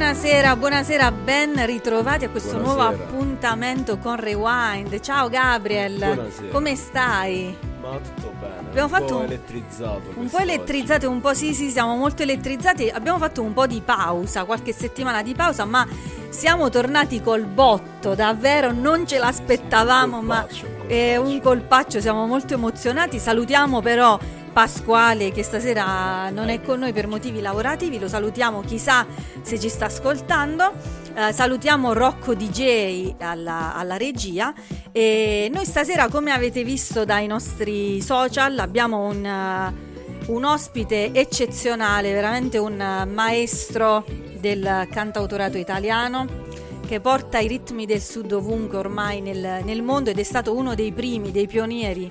[0.00, 3.04] Buonasera, buonasera, ben ritrovati a questo nuovo Buonasera.
[3.04, 4.98] appuntamento con Rewind.
[5.00, 6.48] Ciao Gabriel, Buonasera.
[6.50, 7.54] come stai?
[7.82, 8.54] Ma tutto bene.
[8.70, 9.98] Abbiamo un fatto po' un- elettrizzato.
[9.98, 10.42] Un po' quest'oggi.
[10.42, 12.88] elettrizzati, un po' sì, sì, siamo molto elettrizzati.
[12.88, 15.86] Abbiamo fatto un po' di pausa, qualche settimana di pausa, ma
[16.30, 22.00] siamo tornati col botto, davvero non ce l'aspettavamo, Un ma colpaccio, un è un colpaccio,
[22.00, 23.18] siamo molto emozionati.
[23.18, 24.18] Salutiamo però
[24.52, 29.06] Pasquale che stasera non è con noi per motivi lavorativi, lo salutiamo, chissà
[29.42, 30.72] se ci sta ascoltando.
[31.14, 34.52] Eh, salutiamo Rocco DJ alla, alla regia
[34.92, 39.74] e noi stasera come avete visto dai nostri social abbiamo un, eh,
[40.26, 44.04] un ospite eccezionale, veramente un maestro
[44.38, 46.26] del cantautorato italiano
[46.86, 50.74] che porta i ritmi del sud ovunque ormai nel, nel mondo ed è stato uno
[50.74, 52.08] dei primi, dei pionieri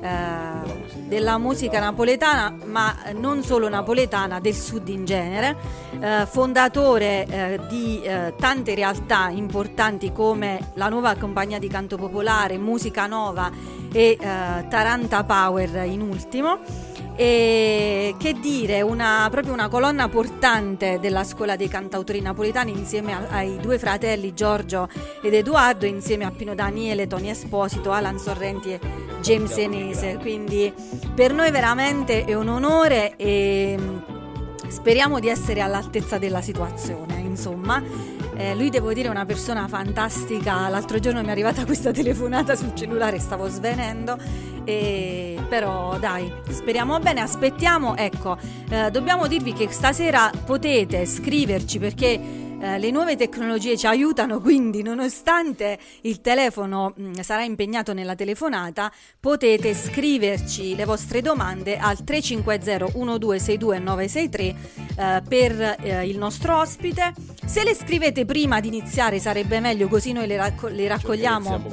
[0.00, 5.56] eh, della musica napoletana, ma non solo napoletana, del sud in genere,
[5.98, 12.58] eh, fondatore eh, di eh, tante realtà importanti come la nuova compagnia di canto popolare,
[12.58, 13.50] Musica Nova
[13.92, 16.89] e eh, Taranta Power in ultimo.
[17.16, 23.26] E che dire, una, proprio una colonna portante della scuola dei cantautori napoletani insieme a-
[23.28, 24.88] ai due fratelli Giorgio
[25.22, 28.80] ed Edoardo, insieme a Pino Daniele, Tony Esposito, Alan Sorrenti e
[29.20, 30.18] James Enese.
[30.20, 30.72] Quindi
[31.14, 33.78] per noi veramente è un onore e
[34.68, 37.82] speriamo di essere all'altezza della situazione, insomma.
[38.40, 42.56] Eh, lui devo dire è una persona fantastica, l'altro giorno mi è arrivata questa telefonata
[42.56, 44.16] sul cellulare, stavo svenendo,
[44.64, 45.38] e...
[45.46, 48.38] però dai, speriamo bene, aspettiamo, ecco,
[48.70, 54.82] eh, dobbiamo dirvi che stasera potete scriverci perché eh, le nuove tecnologie ci aiutano, quindi
[54.82, 62.04] nonostante il telefono mh, mm, sarà impegnato nella telefonata, potete scriverci le vostre domande al
[62.04, 67.14] 350 1262 963 eh, per eh, il nostro ospite.
[67.46, 71.64] Se le scrivete prima di iniziare sarebbe meglio, così noi le, racco- le raccogliamo,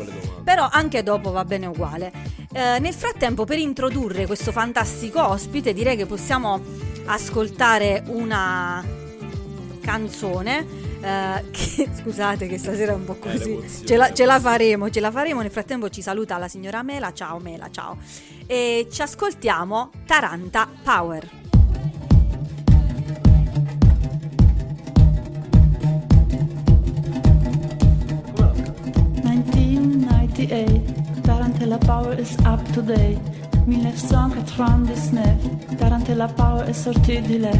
[0.44, 2.12] però anche dopo va bene uguale.
[2.54, 6.62] Eh, nel frattempo, per introdurre questo fantastico ospite, direi che possiamo
[7.06, 9.06] ascoltare una
[9.88, 10.66] canzone.
[11.00, 14.89] Eh, che, scusate che stasera è un po' eh, così, ce la, ce la, faremo,
[14.89, 15.39] ce la faremo.
[15.42, 17.98] Nel frattempo ci saluta la signora Mela, ciao Mela, ciao.
[18.45, 21.30] E ci ascoltiamo Taranta Power.
[31.24, 33.37] Tarantella Power is up to date
[33.68, 37.60] 1999, Tarantella Power est sortie du lèvre.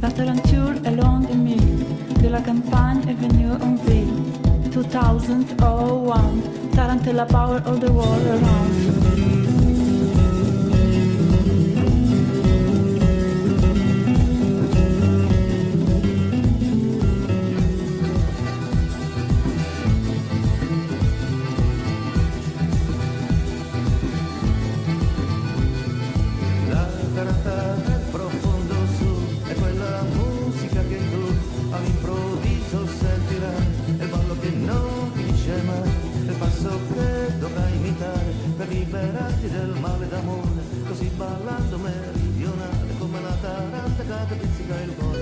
[0.00, 1.84] La tarenture est de mille,
[2.22, 4.08] de la campagne est venue en ville.
[4.72, 4.88] 2001,
[6.74, 9.13] Tarantella Power all the world around.
[45.00, 45.13] Up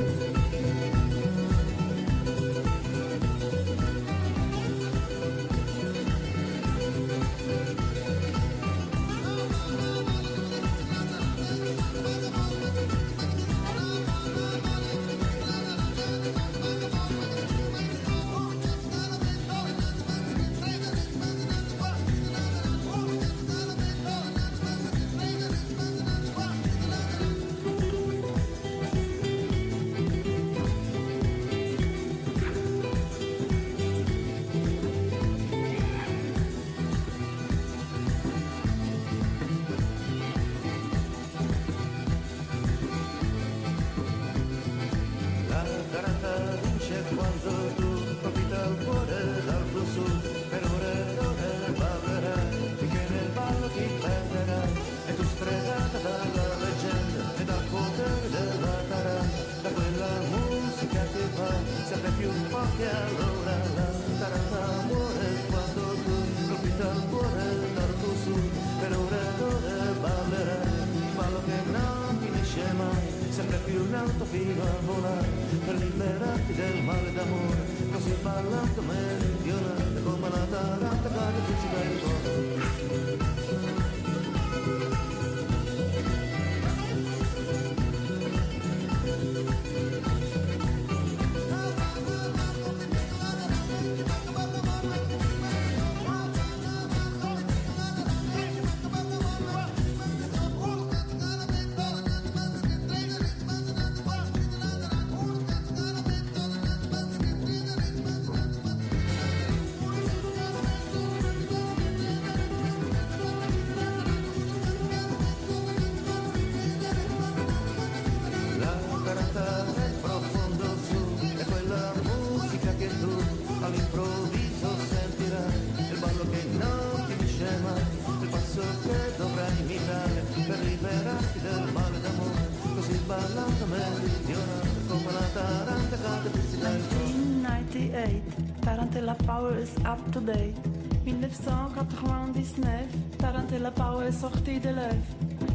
[144.23, 145.05] sortie de l'œuf.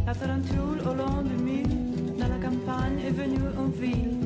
[0.06, 4.18] La tarentule au long du mille, dans la campagne est venue en ville.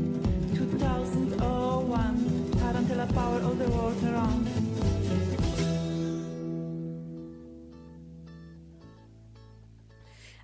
[0.51, 2.15] 2001,
[2.59, 4.47] Tarantella Power all the world around.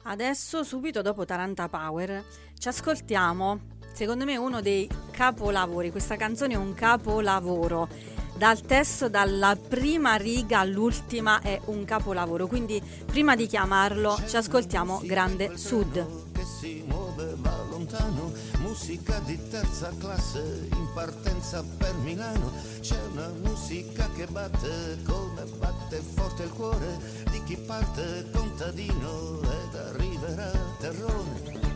[0.04, 2.24] Adesso, subito dopo Taranta Power,
[2.56, 3.60] ci ascoltiamo,
[3.94, 5.90] secondo me, uno dei capolavori.
[5.90, 7.88] Questa canzone è un capolavoro
[8.38, 15.02] dal testo dalla prima riga all'ultima è un capolavoro quindi prima di chiamarlo ci ascoltiamo
[15.04, 22.52] Grande Sud che si muove va lontano, musica di terza classe in partenza per Milano.
[22.80, 27.00] C'è una musica che batte come batte forte il cuore
[27.32, 31.67] di chi parte contadino ed arriverà terrone.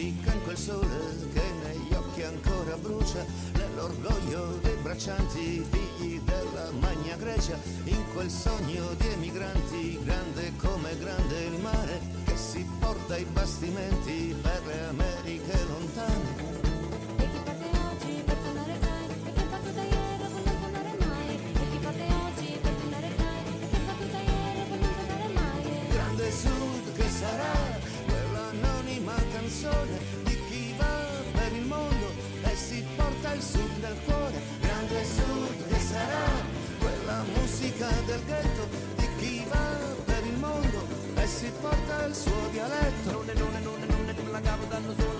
[0.00, 0.88] Musica in quel sole
[1.32, 8.94] che negli occhi ancora brucia, nell'orgoglio dei braccianti, figli della Magna Grecia, in quel sogno
[8.98, 15.64] di emigranti, grande come grande il mare, che si porta i bastimenti per le Americhe
[15.68, 16.49] lontane.
[29.60, 30.96] Canzone di chi va
[31.32, 32.06] per il mondo
[32.42, 34.40] e si porta il Sud nel cuore.
[34.60, 36.28] Grande Sud che sarà
[36.78, 39.66] quella musica del ghetto di chi va
[40.06, 43.10] per il mondo e si porta il suo dialetto.
[43.10, 45.19] Non è, non è, non è, non è, non la cavo danno solo,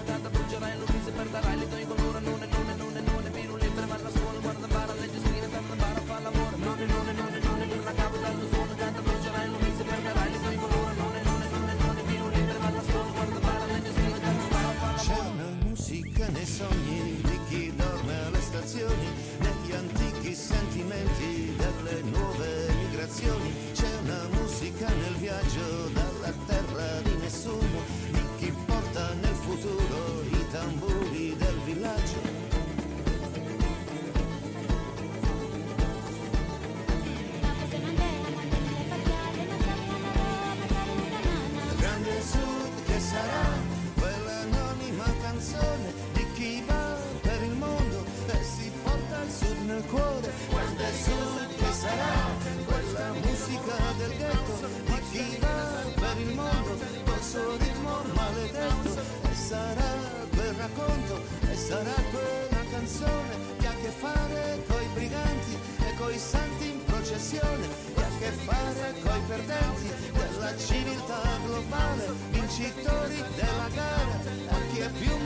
[57.30, 59.00] col suo ritmo maledetto.
[59.30, 59.90] E sarà
[60.34, 66.18] quel racconto e sarà quella canzone che ha a che fare coi briganti e coi
[66.18, 73.68] santi in processione, che ha a che fare coi perdenti della civiltà globale, vincitori della
[73.74, 74.18] gara,
[74.48, 75.16] a chi è più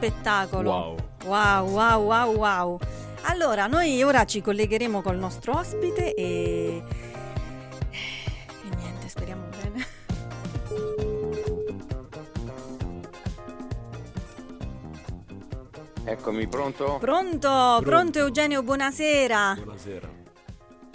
[0.00, 0.70] spettacolo.
[0.70, 0.96] Wow.
[1.26, 2.78] Wow, wow, wow, wow.
[3.24, 6.82] Allora, noi ora ci collegheremo col nostro ospite e...
[7.90, 9.86] E niente, speriamo bene.
[16.04, 16.96] Eccomi, pronto?
[16.98, 19.54] Pronto, pronto, Eugenio, buonasera.
[19.62, 20.18] Buonasera.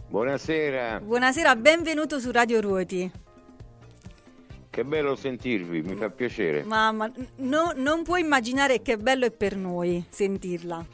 [0.07, 3.11] Buonasera, Buonasera, benvenuto su Radio Ruoti.
[4.75, 6.65] Che bello sentirvi, mi fa piacere.
[6.65, 10.85] Mamma, no- non puoi immaginare che bello è per noi sentirla.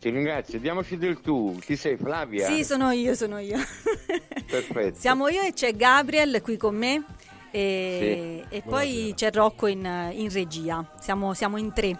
[0.00, 1.56] Ti ringrazio, diamoci del tu.
[1.60, 2.48] Chi sei, Flavia?
[2.48, 3.56] Sì, sono io, sono io.
[4.50, 4.98] Perfetto.
[4.98, 7.04] Siamo io e c'è Gabriel qui con me
[7.52, 10.84] e, e poi c'è Rocco in, in regia.
[10.98, 11.96] Siamo, siamo in tre.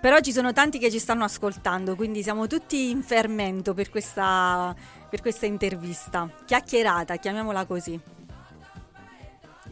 [0.00, 4.72] Però ci sono tanti che ci stanno ascoltando, quindi siamo tutti in fermento per questa,
[5.10, 6.30] per questa intervista.
[6.44, 8.13] Chiacchierata, chiamiamola così.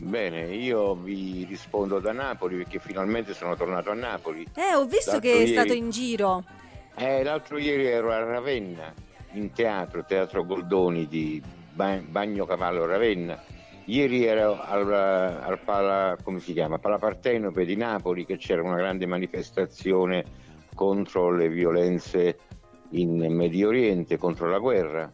[0.04, 4.44] Bene, io vi rispondo da Napoli perché finalmente sono tornato a Napoli.
[4.56, 6.44] Eh, ho visto L'altro che è ieri- stato in giro.
[6.96, 8.92] Eh, l'altro ieri ero a Ravenna,
[9.34, 11.40] in teatro, Teatro Goldoni di
[11.72, 13.40] Ba- Bagno Cavallo Ravenna.
[13.84, 16.78] Ieri ero al, al Pala, come si chiama?
[16.78, 20.24] Pala Partenope di Napoli che c'era una grande manifestazione
[20.74, 22.38] contro le violenze
[22.90, 25.10] in Medio Oriente, contro la guerra.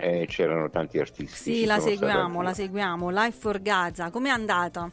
[0.00, 1.36] Eh, c'erano tanti artisti.
[1.36, 3.10] Sì, la seguiamo, la seguiamo.
[3.10, 4.88] Life for Gaza, com'è andata?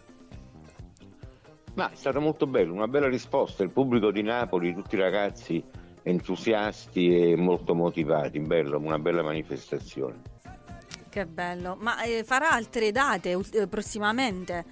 [1.76, 3.62] Ma è stato molto bello, una bella risposta.
[3.62, 5.64] Il pubblico di Napoli, tutti i ragazzi
[6.02, 10.22] entusiasti e molto motivati, bello, una bella manifestazione.
[11.08, 11.78] Che bello.
[11.80, 14.66] Ma eh, farà altre date eh, prossimamente?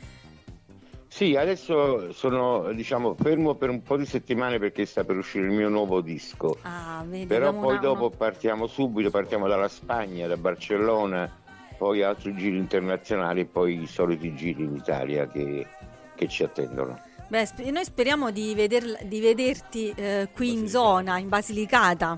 [1.14, 5.52] Sì, adesso sono diciamo fermo per un po' di settimane perché sta per uscire il
[5.52, 6.58] mio nuovo disco.
[6.64, 11.30] Ah, vedi, Però poi una- dopo partiamo subito, partiamo dalla Spagna, da Barcellona
[11.78, 15.68] poi altri giri internazionali e poi i soliti giri in Italia che,
[16.16, 17.00] che ci attendono.
[17.28, 22.18] Beh, sp- noi speriamo di, veder- di vederti eh, qui in zona, in Basilicata.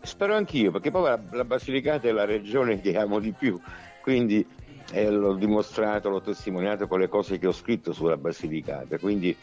[0.00, 3.60] Spero anch'io, perché poi la, la Basilicata è la regione che amo di più,
[4.00, 4.46] quindi
[4.92, 9.36] eh, l'ho dimostrato, l'ho testimoniato con le cose che ho scritto sulla Basilicata, quindi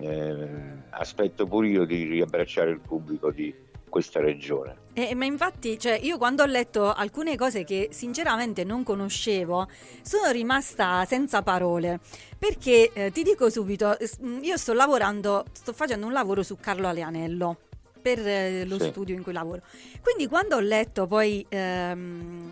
[0.00, 0.48] eh,
[0.90, 3.54] aspetto pure io di riabbracciare il pubblico di
[3.88, 4.86] questa regione.
[4.92, 9.66] Eh, ma infatti, cioè, io quando ho letto alcune cose che sinceramente non conoscevo,
[10.02, 12.00] sono rimasta senza parole.
[12.38, 13.96] Perché eh, ti dico subito,
[14.42, 17.56] io sto lavorando, sto facendo un lavoro su Carlo Aleanello
[18.02, 18.88] per eh, lo Sì.
[18.88, 19.62] studio in cui lavoro.
[20.02, 22.48] Quindi quando ho letto poi ehm,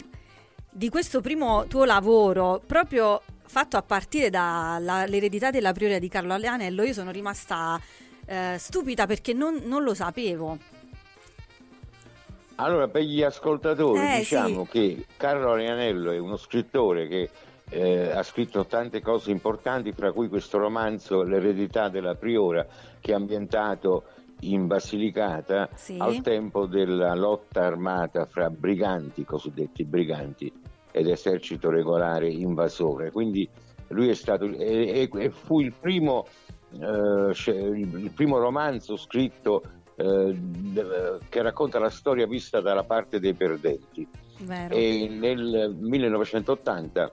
[0.76, 6.82] di questo primo tuo lavoro, proprio fatto a partire dall'eredità della prioria di Carlo Aleanello,
[6.82, 7.80] io sono rimasta
[8.26, 10.58] eh, stupida perché non, non lo sapevo.
[12.56, 14.70] Allora, per gli ascoltatori Eh, diciamo sì.
[14.70, 17.30] che Carlo Arianello è uno scrittore che
[17.70, 22.66] eh, ha scritto tante cose importanti, fra cui questo romanzo L'eredità della Priora,
[23.00, 24.04] che è ambientato
[24.40, 25.96] in Basilicata Sì.
[25.98, 30.52] al tempo della lotta armata fra briganti, cosiddetti briganti,
[30.96, 33.10] ed esercito regolare invasore.
[33.10, 33.46] Quindi
[33.88, 36.26] lui è stato e, e- fu il primo,
[36.72, 39.62] eh, il primo romanzo scritto
[39.94, 40.38] eh,
[41.28, 44.08] che racconta la storia vista dalla parte dei perdenti.
[44.40, 44.74] Vero?
[44.74, 47.12] E nel 1980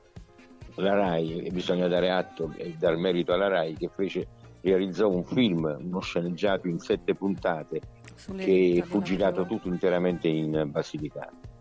[0.76, 4.28] la RAI, e bisogna dare atto e dar merito alla RAI, che fece,
[4.62, 7.82] realizzò un film, uno sceneggiato in sette puntate,
[8.16, 11.52] Sulle che fu girato tutto interamente in Basilicata.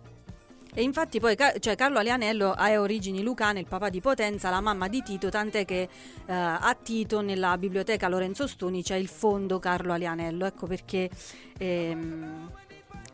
[0.74, 4.88] E infatti poi cioè, Carlo Alianello ha origini lucane, il papà di Potenza, la mamma
[4.88, 9.92] di Tito, tant'è che eh, a Tito nella biblioteca Lorenzo Stoni c'è il fondo Carlo
[9.92, 11.10] Alianello, ecco perché
[11.58, 12.50] ehm,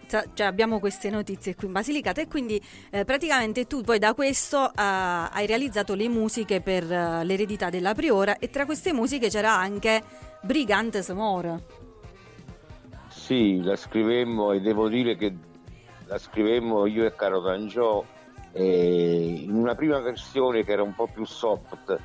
[0.07, 4.69] cioè, abbiamo queste notizie qui in Basilicata e quindi eh, praticamente tu poi da questo
[4.69, 9.53] eh, hai realizzato le musiche per eh, l'eredità della Priora e tra queste musiche c'era
[9.53, 10.01] anche
[10.43, 11.65] Brigante Samore.
[13.09, 15.48] Sì, la scrivemmo e devo dire che
[16.09, 18.05] la scrivemmo io e Caro D'Angiò
[18.53, 21.97] eh, in una prima versione che era un po' più soft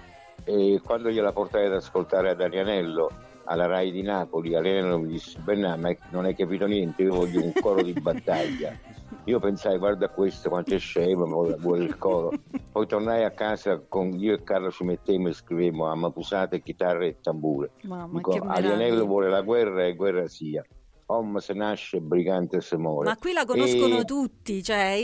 [0.44, 3.10] e quando gliela portai ad ascoltare ad Arianello
[3.46, 7.44] alla Rai di Napoli, Arianello mi disse Bernà ma non hai capito niente, io voglio
[7.44, 8.78] un coro di battaglia.
[9.26, 12.32] Io pensai guarda questo quanto è scemo, vuole- il coro.
[12.72, 17.20] Poi tornai a casa con io e Carlo ci mettemmo e scrivemmo Amapusate, chitarra e
[17.22, 17.72] tambure.
[17.84, 18.32] Mamma, Dico.
[18.46, 20.66] Arianello vuole la guerra e guerra sia.
[21.06, 23.10] Om se nasce, brigante se muore.
[23.10, 24.96] Ma qui la conoscono E- tutti, cioè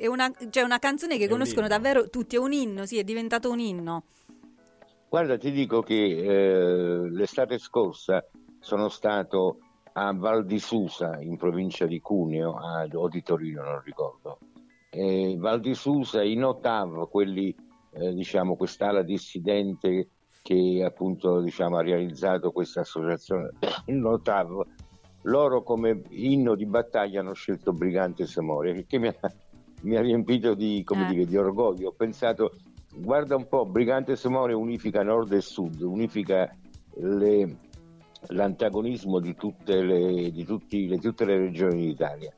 [0.00, 3.50] è, una, cioè, una canzone che conoscono davvero tutti, è un inno, sì, è diventato
[3.50, 4.04] un inno.
[5.08, 8.24] Guarda, ti dico che eh, l'estate scorsa
[8.60, 9.58] sono stato
[9.94, 14.38] a Val di Susa, in provincia di Cuneo, a- o di Torino, non ricordo.
[14.90, 17.54] E Val di Susa, in Ottav, quelli,
[17.92, 20.08] eh, diciamo, quest'ala dissidente
[20.42, 23.50] che appunto diciamo, ha realizzato questa associazione
[23.86, 24.62] in Ottav,
[25.28, 29.14] loro come inno di battaglia hanno scelto Brigante Samore, che mi ha,
[29.82, 31.10] mi ha riempito di, come Eh.
[31.10, 31.88] dire, di orgoglio.
[31.88, 32.52] Ho pensato,
[32.96, 36.50] guarda un po', Brigante Samore unifica nord e sud, unifica
[36.94, 37.56] le-
[38.28, 42.32] l'antagonismo di tutte le, di tutti- le- tutte le regioni d'Italia.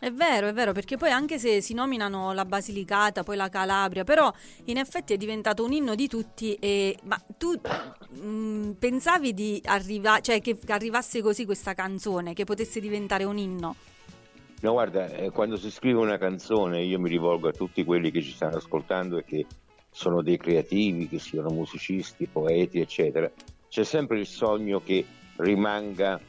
[0.00, 4.04] È vero, è vero, perché poi anche se si nominano la Basilicata, poi la Calabria,
[4.04, 4.32] però
[4.66, 6.54] in effetti è diventato un inno di tutti.
[6.54, 7.60] E, ma tu
[8.20, 13.74] mh, pensavi di arrivare, cioè che arrivasse così questa canzone, che potesse diventare un inno?
[14.60, 18.22] No, guarda, eh, quando si scrive una canzone io mi rivolgo a tutti quelli che
[18.22, 19.46] ci stanno ascoltando e che
[19.90, 23.28] sono dei creativi, che siano musicisti, poeti, eccetera.
[23.68, 25.04] C'è sempre il sogno che
[25.36, 26.20] rimanga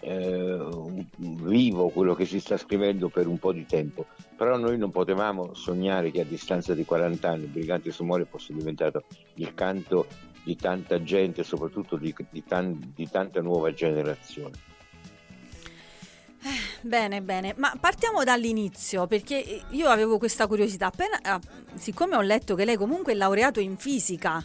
[0.00, 0.58] eh,
[1.16, 4.06] vivo quello che si sta scrivendo per un po' di tempo.
[4.36, 9.04] Però noi non potevamo sognare che a distanza di 40 anni Brigante Sumore fosse diventato
[9.34, 10.06] il canto
[10.44, 14.66] di tanta gente, soprattutto di, di tan- di tanta nuova generazione.
[16.80, 20.86] Bene, bene, ma partiamo dall'inizio perché io avevo questa curiosità.
[20.86, 21.40] Appena, ah,
[21.74, 24.44] siccome ho letto che lei comunque è laureato in fisica,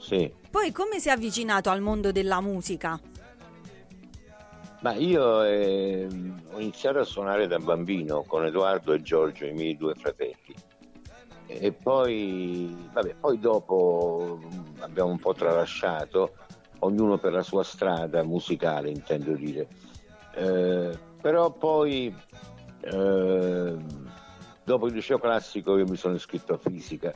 [0.00, 0.30] Sì.
[0.50, 2.98] poi come si è avvicinato al mondo della musica?
[4.80, 6.06] Ma io eh,
[6.52, 10.54] ho iniziato a suonare da bambino con Edoardo e Giorgio, i miei due fratelli.
[11.46, 14.38] E poi, vabbè, poi dopo
[14.80, 16.34] abbiamo un po' tralasciato,
[16.80, 19.66] ognuno per la sua strada musicale, intendo dire.
[20.34, 22.14] Eh, però poi,
[22.80, 23.76] eh,
[24.62, 27.12] dopo il liceo classico, io mi sono iscritto a fisica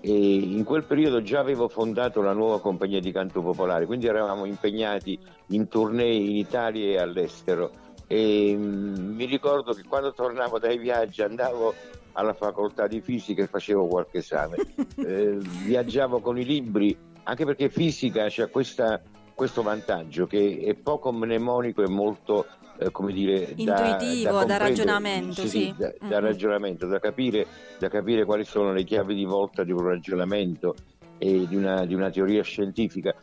[0.00, 4.44] e in quel periodo già avevo fondato la nuova compagnia di canto popolare, quindi eravamo
[4.44, 7.70] impegnati in tournée in Italia e all'estero.
[8.06, 11.74] E mm, mi ricordo che quando tornavo dai viaggi andavo
[12.12, 14.56] alla facoltà di fisica e facevo qualche esame.
[14.98, 19.00] Eh, viaggiavo con i libri, anche perché fisica c'è questa-
[19.32, 22.46] questo vantaggio che è poco mnemonico e molto,
[22.78, 24.58] eh, come dire, da- Intuitivo, da comprendere.
[24.58, 25.74] ragionamento, sì.
[25.76, 26.24] da, da Mm.
[26.24, 27.46] ragionamento, da capire,
[27.78, 30.74] da capire quali sono le chiavi di volta di un ragionamento
[31.18, 33.14] e di una, di una teoria scientifica.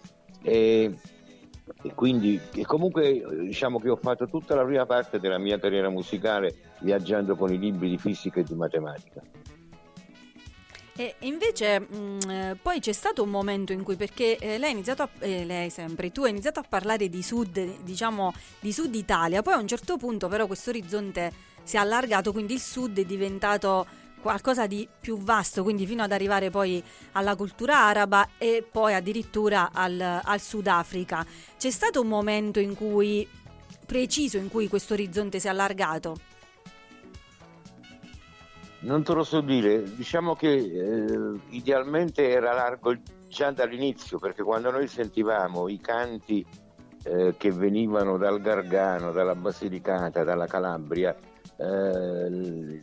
[0.41, 0.91] E,
[1.82, 5.89] e quindi e comunque diciamo che ho fatto tutta la prima parte della mia carriera
[5.89, 9.22] musicale viaggiando con i libri di fisica e di matematica.
[10.98, 14.74] E invece mh, eh, poi c'è stato un momento in cui, perché eh, lei ha
[14.74, 18.96] iniziato a, eh, lei sempre, tu hai iniziato a parlare di sud, diciamo di sud
[18.96, 22.98] Italia, poi a un certo punto però questo orizzonte si è allargato, quindi il sud
[22.98, 23.86] è diventato
[24.22, 26.82] qualcosa di più vasto, quindi fino ad arrivare poi
[27.12, 31.26] alla cultura araba e poi addirittura al, al Sudafrica.
[31.58, 33.28] C'è stato un momento in cui
[33.86, 36.16] preciso in cui questo orizzonte si è allargato?
[38.86, 42.95] Non te lo so dire, diciamo che eh, idealmente era largo
[43.28, 46.45] già dall'inizio, perché quando noi sentivamo i canti
[47.04, 51.15] eh, che venivano dal Gargano, dalla Basilicata, dalla Calabria,
[51.58, 52.80] eh,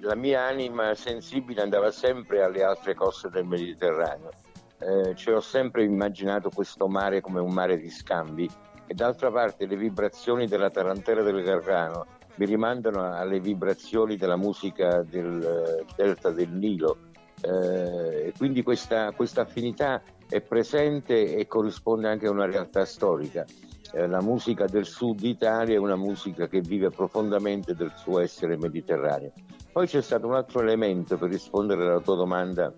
[0.00, 4.30] la mia anima sensibile andava sempre alle altre coste del Mediterraneo.
[4.78, 8.48] Eh, ci ho sempre immaginato questo mare come un mare di scambi
[8.86, 15.02] e d'altra parte le vibrazioni della tarantella del Gargano mi rimandano alle vibrazioni della musica
[15.02, 16.98] del eh, delta del Nilo
[17.44, 23.44] Eh, quindi questa, questa affinità è presente e corrisponde anche a una realtà storica.
[23.92, 28.56] Eh, la musica del sud Italia è una musica che vive profondamente del suo essere
[28.56, 29.32] mediterraneo.
[29.70, 32.72] Poi c'è stato un altro elemento per rispondere alla tua domanda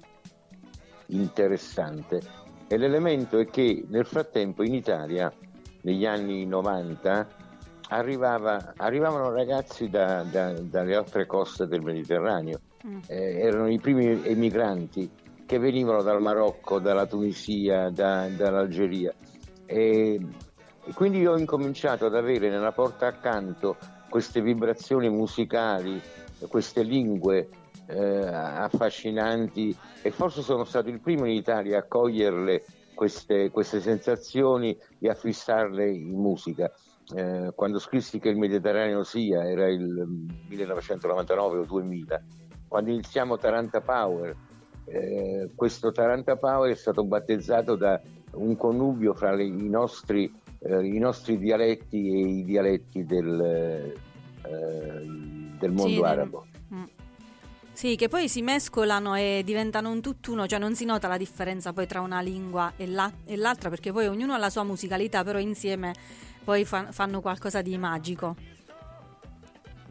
[1.08, 2.20] interessante
[2.66, 5.32] e l'elemento è che nel frattempo in Italia
[5.82, 7.45] negli anni 90
[7.88, 12.98] arrivava- arrivavano ragazzi da- da- dalle altre coste del Mediterraneo, Mm.
[13.08, 15.10] Eh, erano i primi emigranti
[15.44, 19.12] che venivano dal Marocco, dalla Tunisia, da- dall'Algeria
[19.64, 20.20] e,
[20.84, 23.76] e quindi io ho incominciato ad avere nella porta accanto
[24.08, 26.00] queste vibrazioni musicali,
[26.48, 27.48] queste lingue
[27.88, 34.76] eh, affascinanti e forse sono stato il primo in Italia a coglierle queste, queste sensazioni
[35.00, 36.70] e a fissarle in musica.
[37.14, 40.06] Eh, quando scrissi che il Mediterraneo sia era il
[40.48, 42.22] 1999 o 2000,
[42.66, 44.34] quando iniziamo Taranta Power,
[44.86, 48.00] eh, questo Taranta Power è stato battezzato da
[48.32, 53.94] un connubio fra le- i, nostri, eh, i nostri dialetti e i dialetti del, eh,
[55.58, 56.46] del mondo Sì, arabo.
[56.74, 56.82] Mm.
[57.72, 61.72] Sì, che poi si mescolano e diventano un tutt'uno, cioè non si nota la differenza
[61.72, 65.22] poi tra una lingua e, la- e l'altra, perché poi ognuno ha la sua musicalità,
[65.22, 65.92] però insieme
[66.46, 68.36] poi fa- fanno qualcosa di magico.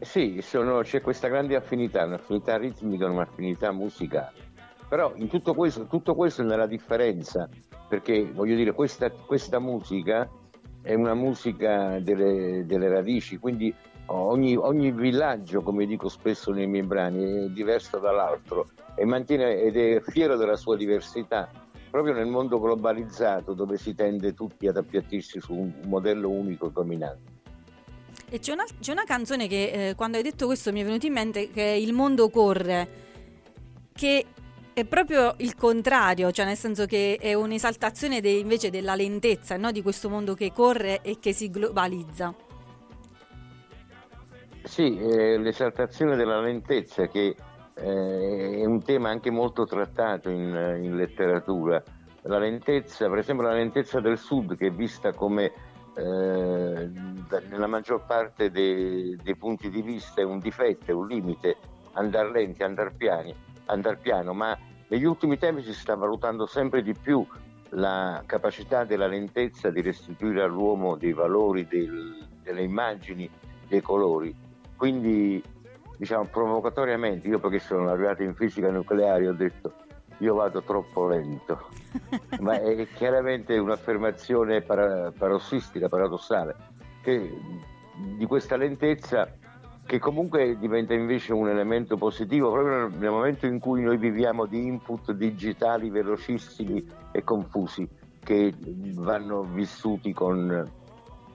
[0.00, 4.32] Sì, sono- c'è questa grande affinità, un'affinità ritmica, un'affinità musicale.
[4.88, 7.46] Però in tutto questo, tutto questo è nella differenza,
[7.86, 10.26] perché voglio dire, questa, questa musica
[10.80, 13.74] è una musica delle, delle radici, quindi
[14.06, 19.76] ogni, ogni villaggio, come dico spesso nei miei brani, è diverso dall'altro e mantiene ed
[19.76, 21.50] è fiero della sua diversità.
[21.96, 26.70] Proprio nel mondo globalizzato dove si tende tutti ad appiattirsi su un modello unico e
[26.70, 27.32] dominante.
[28.28, 31.06] E c'è una, c'è una canzone che eh, quando hai detto questo mi è venuto
[31.06, 32.88] in mente che è Il mondo corre,
[33.94, 34.26] che
[34.74, 39.72] è proprio il contrario, cioè nel senso che è un'esaltazione de- invece della lentezza, no?
[39.72, 42.34] di questo mondo che corre e che si globalizza.
[44.64, 47.34] Sì, eh, l'esaltazione della lentezza che
[47.78, 51.82] eh, è un tema anche molto trattato in, in letteratura.
[52.22, 55.52] La lentezza, per esempio la lentezza del sud che è vista come
[55.94, 56.90] eh,
[57.48, 61.56] nella maggior parte dei, dei punti di vista è un difetto, è un limite,
[61.92, 63.34] andare lenti, andare piani,
[63.66, 64.58] andar piano, ma
[64.88, 67.24] negli ultimi tempi si sta valutando sempre di più
[67.70, 73.28] la capacità della lentezza di restituire all'uomo dei valori, del- delle immagini,
[73.68, 74.34] dei colori.
[74.76, 75.42] Quindi,
[75.96, 79.72] diciamo, provocatoriamente, io perché sono laureato in fisica nucleare, ho detto
[80.18, 81.68] io vado troppo lento.
[82.40, 86.54] Ma è chiaramente un'affermazione para- parossistica, paradossale,
[87.02, 87.30] che
[88.16, 89.30] di questa lentezza
[89.86, 94.44] che comunque diventa invece un elemento positivo proprio nel- nel momento in cui noi viviamo
[94.46, 97.88] di input digitali velocissimi e confusi
[98.22, 98.52] che
[98.94, 100.68] vanno vissuti con,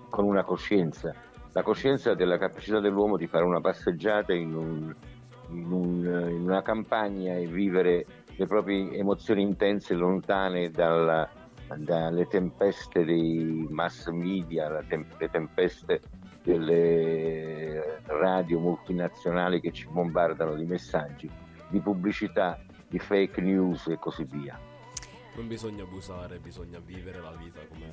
[0.10, 1.16] con una coscienza.
[1.54, 4.96] La coscienza della capacità dell'uomo di fare una passeggiata in, un-
[5.50, 11.30] in un- in una campagna e vivere le proprie emozioni intense lontane dalla-
[11.76, 16.02] dalle tempeste dei mass media, le tempeste
[16.44, 21.30] delle radio multinazionali che ci bombardano di messaggi,
[21.70, 24.58] di pubblicità, di fake news e così via.
[25.36, 27.88] Non bisogna abusare, bisogna vivere la vita come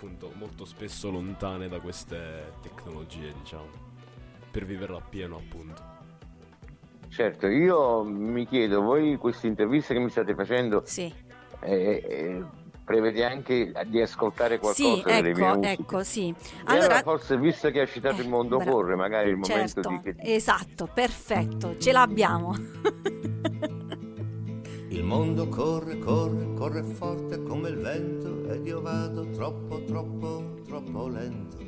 [0.00, 3.68] appunto molto spesso lontane da queste tecnologie, diciamo,
[4.50, 5.98] per viverla appieno appunto.
[7.08, 11.12] Certo, io mi chiedo, voi queste interviste che mi state facendo, Sì.
[11.60, 12.42] eh, eh,
[12.82, 15.82] prevede anche di ascoltare qualcosa Sì, delle mie ecco, musiche?
[15.82, 16.34] ecco, sì.
[16.64, 19.36] Allora, Allora, forse visto che ha citato eh, il mondo bra- corre, magari è il
[19.36, 22.54] momento certo, di che esatto, perfetto, ce l'abbiamo.
[25.10, 31.58] Mondo corre, corre, corre forte come il vento ed io vado troppo, troppo, troppo lento.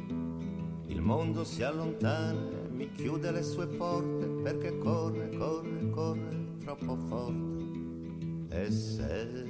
[0.86, 7.64] Il mondo si allontana, mi chiude le sue porte perché corre, corre, corre troppo forte.
[8.50, 9.44] E se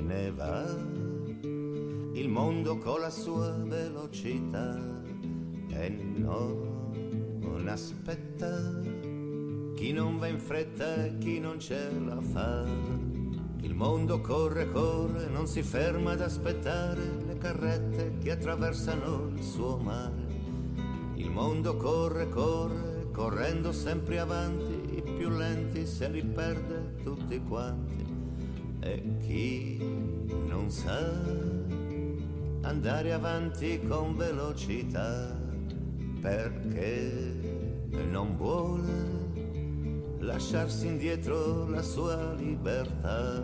[0.00, 0.64] ne va,
[2.14, 4.76] il mondo con la sua velocità
[5.68, 8.80] e non aspetta
[9.76, 13.09] chi non va in fretta e chi non ce la fa.
[13.62, 19.76] Il mondo corre, corre, non si ferma ad aspettare le carrette che attraversano il suo
[19.76, 20.26] mare.
[21.14, 28.04] Il mondo corre, corre, correndo sempre avanti, i più lenti se li perde tutti quanti.
[28.80, 29.76] E chi
[30.46, 30.98] non sa
[32.62, 35.38] andare avanti con velocità
[36.20, 39.19] perché non vuole
[40.20, 43.42] lasciarsi indietro la sua libertà.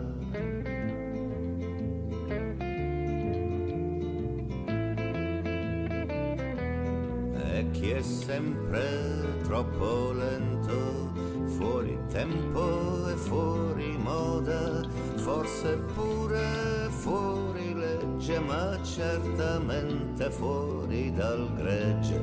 [7.51, 11.11] E chi è sempre troppo lento,
[11.57, 22.21] fuori tempo e fuori moda, forse pure fuori legge, ma certamente fuori dal gregge,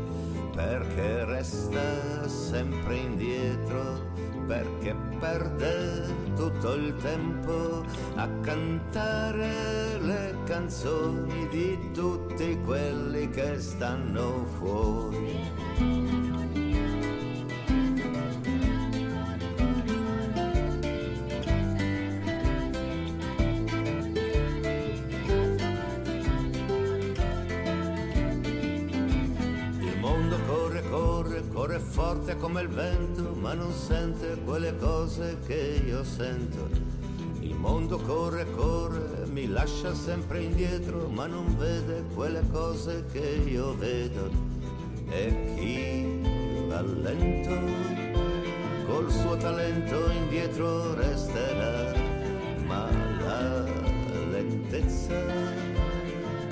[0.55, 4.14] perché resta sempre indietro
[4.47, 7.85] perché perde tutto il tempo
[8.17, 16.64] a cantare le canzoni di tutti quelli che stanno fuori.
[35.15, 36.69] Cose che io sento.
[37.39, 43.77] Il mondo corre, corre, mi lascia sempre indietro, ma non vede quelle cose che io
[43.77, 44.29] vedo.
[45.09, 47.55] E chi va lento,
[48.87, 51.93] col suo talento indietro resterà,
[52.67, 53.65] ma la
[54.31, 55.15] lentezza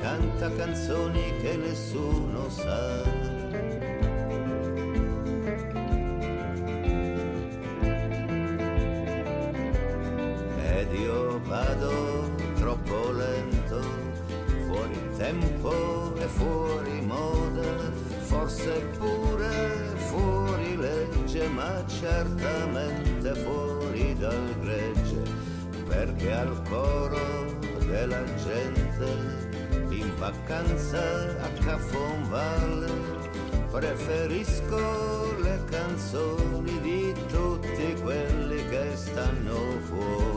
[0.00, 3.31] canta canzoni che nessuno sa.
[18.62, 25.22] Forse pure fuori legge, ma certamente fuori dal gregge,
[25.88, 29.50] perché al coro della gente
[29.88, 31.00] in vacanza
[31.42, 32.90] a Cafonvalle
[33.70, 40.31] preferisco le canzoni di tutti quelli che stanno fuori.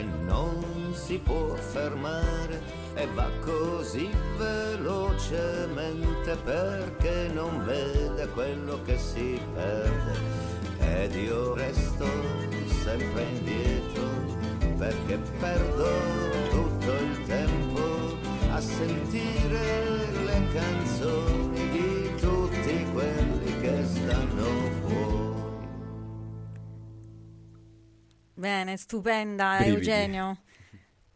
[0.00, 2.60] Perché non si può fermare
[2.94, 10.18] e va così velocemente perché non vede quello che si perde.
[10.78, 12.06] Ed io resto
[12.82, 14.08] sempre indietro
[14.78, 15.88] perché perdo
[16.50, 18.16] tutto il tempo
[18.50, 21.09] a sentire le canzoni
[28.40, 29.76] Bene, stupenda Brividi.
[29.76, 30.38] Eugenio.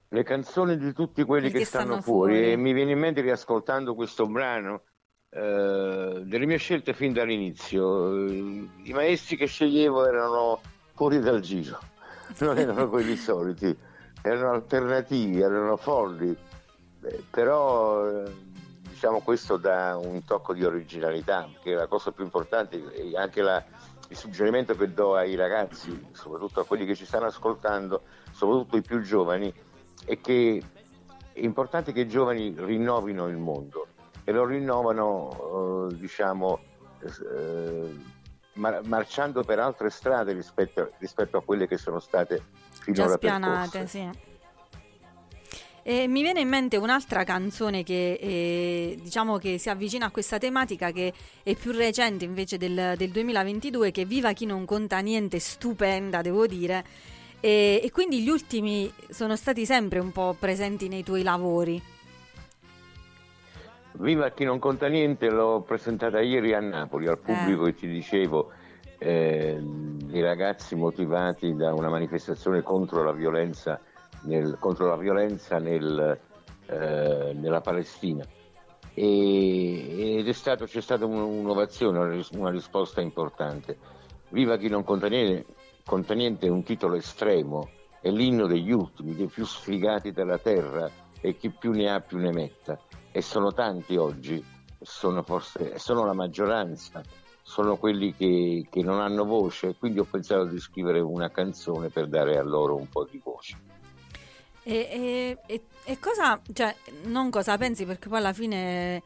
[0.09, 2.53] le canzoni di tutti quelli Quelli che, stanno, fuori.
[2.53, 4.83] e mi viene in mente riascoltando questo brano
[5.31, 10.61] eh, delle mie scelte fin dall'inizio Eh, i maestri che sceglievo erano
[10.93, 11.79] fuori dal giro
[12.41, 13.75] non erano quelli soliti
[14.21, 16.37] erano alternativi erano folli
[17.05, 18.31] Eh, però eh,
[18.91, 23.65] diciamo questo dà un tocco di originalità perché la cosa più importante è anche la-
[24.15, 28.83] il suggerimento che do ai ragazzi soprattutto a quelli che ci stanno ascoltando soprattutto i
[28.83, 29.53] più giovani
[30.07, 30.63] è che
[31.33, 33.89] è importante che i giovani rinnovino il mondo
[34.23, 36.61] e lo rinnovano, eh, diciamo,
[37.03, 37.99] eh,
[38.55, 43.71] mar- marciando per altre strade rispetto, rispetto a quelle che sono state finora Già spianate,
[43.71, 43.87] percorse.
[43.87, 44.34] sì.
[45.87, 50.39] E mi viene in mente un'altra canzone che eh, diciamo che si avvicina a questa
[50.39, 55.39] tematica che è più recente invece del, del 2022 che Viva chi non conta niente,
[55.39, 56.83] stupenda devo dire
[57.39, 61.83] e, e quindi gli ultimi sono stati sempre un po' presenti nei tuoi lavori.
[63.93, 68.51] Viva chi non conta niente, l'ho presentata ieri a Napoli al pubblico e ti dicevo,
[68.97, 69.63] eh,
[70.09, 73.79] i ragazzi motivati da una manifestazione contro la violenza,
[74.25, 76.19] nel- contro la violenza nel,
[76.67, 78.25] eh, nella Palestina.
[78.95, 83.77] E- ed è stato, c'è stata un- un'ovazione, una, ris- una risposta importante.
[84.29, 85.47] Viva chi non conta niente,
[85.85, 87.69] conta niente è un titolo estremo,
[88.01, 92.19] è l'inno degli ultimi, dei più sfigati della terra e chi più ne ha più
[92.19, 92.79] ne metta.
[93.11, 94.43] E sono tanti oggi,
[94.81, 97.01] sono forse sono la maggioranza,
[97.43, 102.09] sono quelli che, che non hanno voce, quindi ho pensato di scrivere una canzone per
[102.09, 103.57] dare a loro un po' di voce.
[104.67, 106.75] E, e- e- cosa, cioè,
[107.05, 109.03] non cosa pensi perché poi alla fine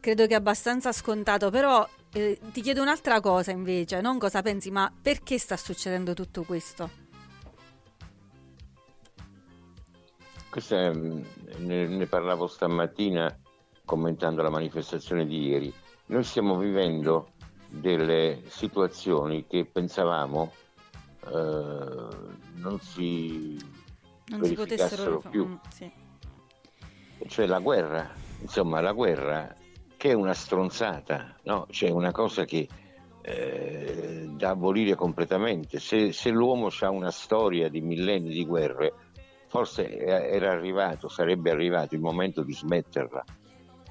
[0.00, 4.70] credo che è abbastanza scontato, però eh, ti chiedo un'altra cosa invece, non cosa pensi,
[4.70, 7.00] ma perché sta succedendo tutto questo?
[10.48, 13.34] Questo ne, ne parlavo stamattina
[13.84, 15.72] commentando la manifestazione di ieri.
[16.06, 17.30] Noi stiamo vivendo
[17.68, 20.52] delle situazioni che pensavamo
[21.26, 22.06] eh,
[22.56, 23.56] non si
[24.28, 25.46] Non si potessero più.
[25.46, 25.90] mm, sì.
[27.26, 29.54] cioè la guerra, insomma la guerra
[29.96, 31.66] che è una stronzata, no?
[31.70, 32.66] C'è una cosa che
[33.22, 35.78] eh, da abolire completamente.
[35.78, 38.92] Se, se l'uomo ha una storia di millenni di guerre,
[39.46, 43.24] forse era arrivato, sarebbe arrivato il momento di smetterla.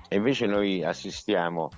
[0.10, 1.70] E invece noi assistiamo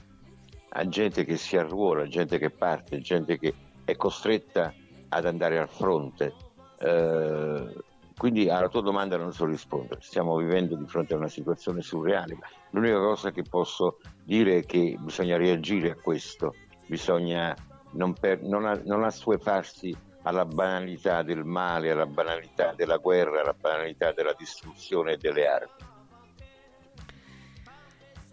[0.69, 3.53] a gente che si arruola, gente che parte, gente che
[3.85, 4.73] è costretta
[5.09, 6.33] ad andare al fronte.
[6.79, 7.75] Eh,
[8.17, 12.37] quindi alla tua domanda non so rispondere, stiamo vivendo di fronte a una situazione surreale.
[12.71, 17.55] L'unica cosa che posso dire è che bisogna reagire a questo, bisogna
[17.91, 24.11] non, per- non non assuefarsi alla banalità del male, alla banalità della guerra, alla banalità
[24.11, 25.91] della distruzione delle armi.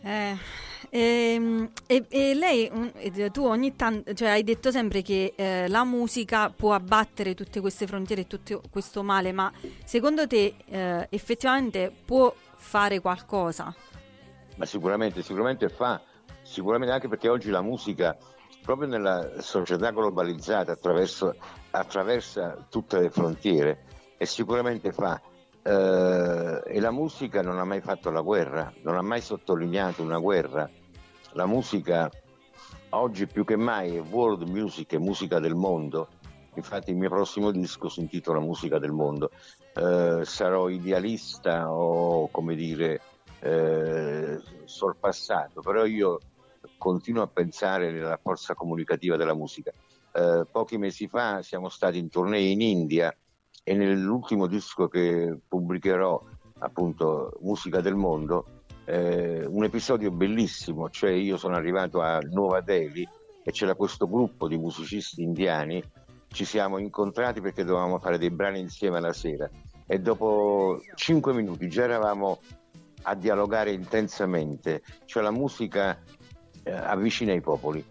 [0.02, 0.36] Eh,
[0.88, 2.70] ehm, e, e lei,
[3.32, 7.86] tu ogni tanto, cioè hai detto sempre che eh, la musica può abbattere tutte queste
[7.86, 9.52] frontiere e tutto questo male, ma
[9.84, 13.74] secondo te eh, effettivamente può fare qualcosa?
[14.60, 16.02] ma sicuramente, sicuramente fa,
[16.42, 18.14] sicuramente anche perché oggi la musica,
[18.62, 20.76] proprio nella società globalizzata,
[21.70, 23.84] attraversa tutte le frontiere
[24.18, 25.18] e sicuramente fa.
[25.62, 30.18] Eh, e la musica non ha mai fatto la guerra, non ha mai sottolineato una
[30.18, 30.68] guerra.
[31.32, 32.10] La musica
[32.90, 36.08] oggi più che mai è world music, è musica del mondo.
[36.54, 39.30] Infatti il mio prossimo disco si intitola Musica del mondo.
[39.74, 43.00] Eh, sarò idealista o come dire
[43.40, 46.18] eh, sorpassato, però io
[46.76, 49.70] continuo a pensare nella forza comunicativa della musica.
[50.12, 53.14] Eh, pochi mesi fa siamo stati in tournée in India
[53.62, 56.22] e nell'ultimo disco che pubblicherò,
[56.58, 58.44] appunto Musica del Mondo,
[58.84, 63.06] eh, un episodio bellissimo, cioè io sono arrivato a Nuova Delhi
[63.42, 65.82] e c'era questo gruppo di musicisti indiani,
[66.28, 69.48] ci siamo incontrati perché dovevamo fare dei brani insieme la sera
[69.86, 72.40] e dopo cinque minuti già eravamo
[73.02, 75.98] a dialogare intensamente, cioè la musica
[76.62, 77.84] eh, avvicina i popoli,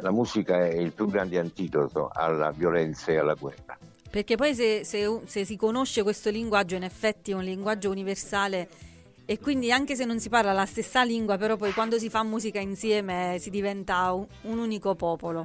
[0.00, 3.78] la musica è il più grande antidoto alla violenza e alla guerra.
[4.16, 8.66] Perché poi se, se- se si conosce questo linguaggio, in effetti è un linguaggio universale
[9.26, 12.22] e quindi anche se non si parla la stessa lingua, però poi quando si fa
[12.22, 15.44] musica insieme si diventa un, un unico popolo.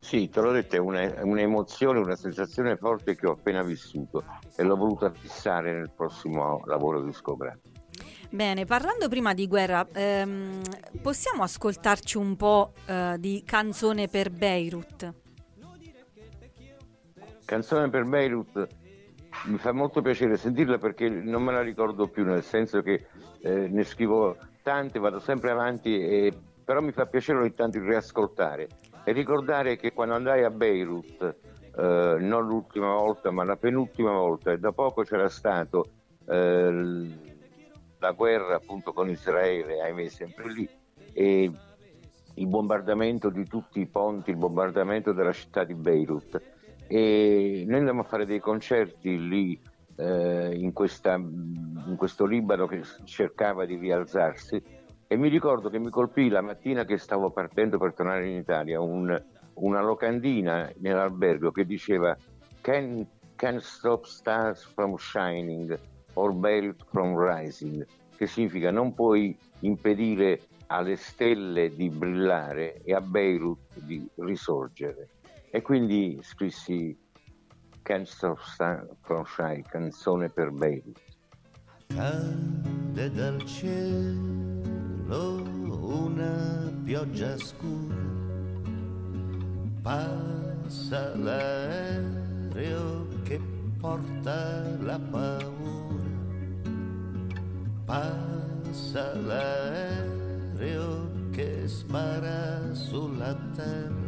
[0.00, 4.22] Sì, te l'ho detto, è una- è un'emozione, una sensazione forte che ho appena vissuto
[4.54, 7.70] e l'ho voluta fissare nel prossimo lavoro discografico.
[8.28, 10.60] Bene, parlando prima di guerra, ehm,
[11.00, 15.19] possiamo ascoltarci un po' eh, di canzone per Beirut?
[17.50, 18.64] Canzone per Beirut
[19.46, 23.06] mi fa molto piacere sentirla perché non me la ricordo più, nel senso che
[23.40, 26.32] eh, ne scrivo tante, vado sempre avanti, e-
[26.64, 28.68] però mi fa piacere ogni tanto riascoltare
[29.02, 31.22] e ricordare che quando andai a Beirut,
[31.76, 35.86] eh, non l'ultima volta ma la penultima volta, e da poco c'era stato
[36.28, 37.08] eh,
[37.98, 40.70] la guerra appunto con Israele, ahimè sempre lì,
[41.12, 41.50] e
[42.32, 46.58] il bombardamento di tutti i ponti, il bombardamento della città di Beirut
[46.92, 49.60] e noi andammo a fare dei concerti lì
[49.94, 54.60] eh, in, questa- in questo Libano che cercava di rialzarsi.
[55.06, 58.80] E mi ricordo che mi colpì la mattina che stavo partendo per tornare in Italia
[58.80, 59.22] un-
[59.54, 62.16] una locandina nell'albergo che diceva
[62.60, 65.78] can, can stop stars from shining
[66.14, 67.86] or Beirut from rising
[68.16, 75.08] che significa non puoi impedire alle stelle di brillare e a Beirut di risorgere
[75.50, 76.96] e quindi scrissi
[77.82, 78.40] Can't Stop
[79.26, 81.00] Shining canzone per Beirut
[81.88, 85.42] Cade dal cielo
[85.90, 87.94] una pioggia scura,
[89.82, 93.40] passa l'aereo che
[93.78, 96.10] porta la paura,
[97.84, 103.99] passa l'aereo che spara sulla terra,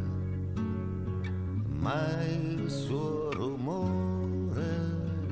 [1.82, 4.76] ma il suo rumore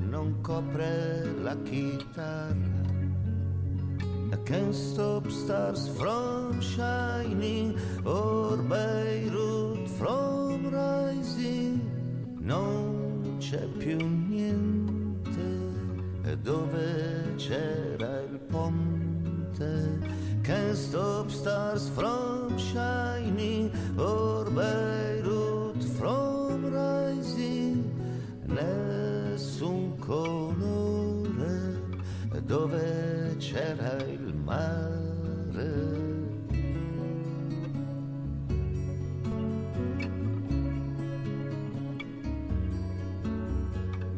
[0.00, 2.78] non copre la chitarra.
[4.32, 11.80] I can't stop stars from shining or Beirut from rising.
[12.40, 15.40] Non c'è più niente
[16.42, 19.98] dove c'era il ponte.
[20.42, 24.99] Can't stop stars from shining or Beirut
[28.60, 31.80] Nessun colore
[32.44, 35.98] dove c'era il mare.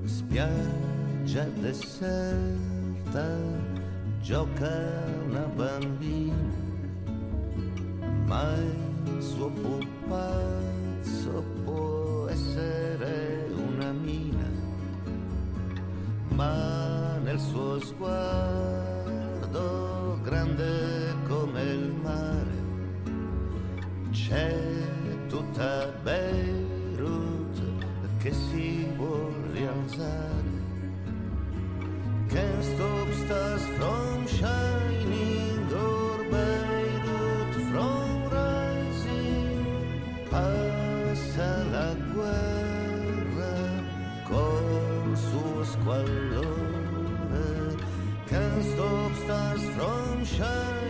[0.04, 3.26] Spiaggia deserta,
[4.20, 6.34] gioca una bambina,
[8.26, 10.71] ma il suo pupazzo
[16.42, 19.64] ma nel suo sguardo
[20.22, 22.60] grande come il mare
[24.10, 24.54] c'è
[25.28, 27.56] tutta Beirut
[28.18, 30.50] che si vuol rialzare.
[32.28, 39.66] Can't stop stars from shining or Beirut from rising.
[40.30, 43.54] Passa la guerra
[44.28, 46.31] col suo squallore.
[50.24, 50.81] From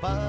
[0.00, 0.27] passa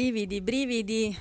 [0.00, 1.18] Brividi, brividi.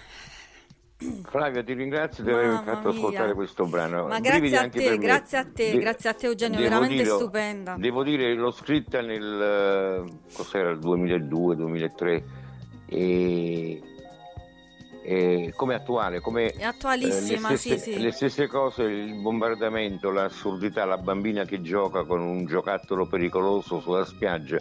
[1.29, 5.45] Flavia ti ringrazio di avermi fatto ascoltare questo brano Ma grazie a te, grazie a
[5.45, 7.75] te, De- grazie a te Eugenio, veramente dire- stupenda.
[7.77, 12.23] devo dire l'ho scritta nel eh, cos'era il 2002 2003
[12.87, 13.81] e,
[15.03, 18.01] e come attuale come È attualissima, eh, le, stesse, sì, sì.
[18.01, 24.03] le stesse cose il bombardamento l'assurdità la bambina che gioca con un giocattolo pericoloso sulla
[24.03, 24.57] spiaggia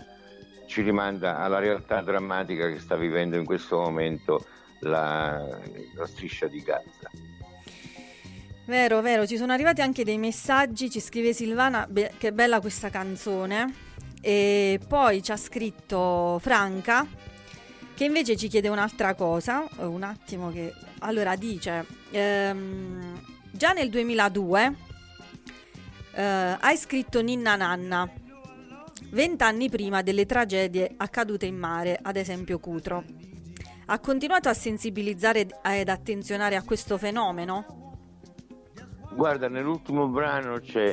[0.67, 4.45] ci rimanda alla realtà drammatica che sta vivendo in questo momento
[4.81, 5.47] la,
[5.95, 7.11] la striscia di Gaza
[8.67, 12.89] Vero, vero, ci sono arrivati anche dei messaggi, ci scrive Silvana, be- che bella questa
[12.89, 13.75] canzone.
[14.23, 17.07] E poi ci ha scritto Franca,
[17.95, 20.73] che invece ci chiede un'altra cosa, eh, un attimo che...
[21.01, 24.75] Allora dice, ehm, già nel 2002
[26.15, 26.23] eh,
[26.59, 28.11] hai scritto Ninna Nanna,
[29.11, 33.05] vent'anni prima delle tragedie accadute in mare, ad esempio Cutro.
[33.87, 37.83] Ha continuato a sensibilizzare ed attenzionare a questo fenomeno?
[39.15, 40.93] Guarda, nell'ultimo brano c'è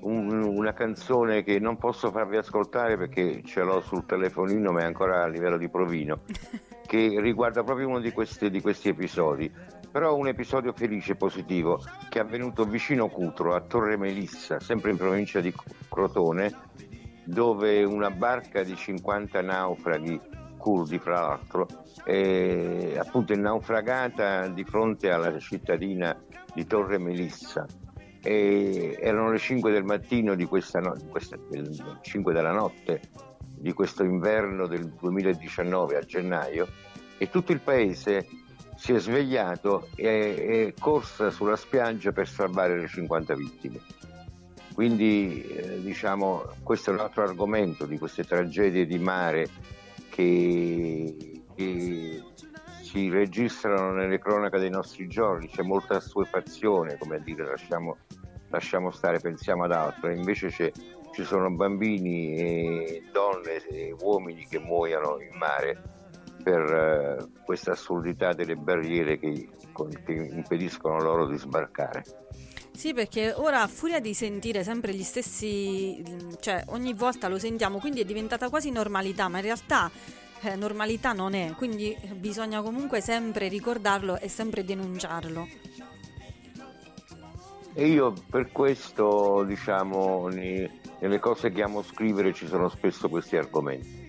[0.00, 4.84] un- una canzone che non posso farvi ascoltare perché ce l'ho sul telefonino, ma è
[4.84, 6.20] ancora a livello di provino,
[6.86, 9.50] che riguarda proprio uno di questi, di questi episodi.
[9.90, 14.90] Però un episodio felice e positivo che è avvenuto vicino Cutro, a Torre Melissa, sempre
[14.90, 15.52] in provincia di
[15.90, 16.50] Crotone,
[17.24, 20.20] dove una barca di 50 naufraghi
[20.56, 21.66] curdi, fra l'altro,
[22.04, 26.16] è appunto naufragata di fronte alla cittadina
[26.54, 27.66] di Torre Melissa.
[28.22, 33.00] E erano le 5 del mattino di questa, no- di questa- del 5 della notte
[33.58, 36.68] di questo inverno del 2019 a gennaio
[37.18, 38.26] e tutto il paese
[38.76, 43.80] si è svegliato e è corsa sulla spiaggia per salvare le 50 vittime.
[44.74, 49.46] Quindi eh, diciamo questo è un altro argomento di queste tragedie di mare
[50.10, 52.22] che, che
[52.80, 57.96] si registrano nelle cronache dei nostri giorni, c'è molta assuefazione, come a dire lasciamo,
[58.50, 60.72] lasciamo stare, pensiamo ad altro, e invece
[61.12, 65.80] ci sono bambini e donne e uomini che muoiono in mare
[66.42, 69.48] per eh, questa assurdità delle barriere che,
[70.04, 72.02] che impediscono loro di sbarcare.
[72.74, 76.02] Sì, perché ora a furia di sentire sempre gli stessi,
[76.40, 79.90] cioè ogni volta lo sentiamo, quindi è diventata quasi normalità, ma in realtà
[80.40, 85.46] eh, normalità non è, quindi bisogna comunque sempre ricordarlo e sempre denunciarlo.
[87.74, 93.36] E io per questo, diciamo, ne- nelle cose che amo scrivere ci sono spesso questi
[93.36, 94.00] argomenti.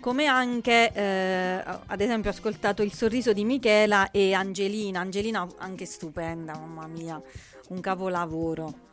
[0.00, 5.84] Come anche, eh, ad esempio, ho ascoltato il sorriso di Michela e Angelina, Angelina anche
[5.84, 7.20] stupenda, mamma mia,
[7.68, 8.84] un capolavoro.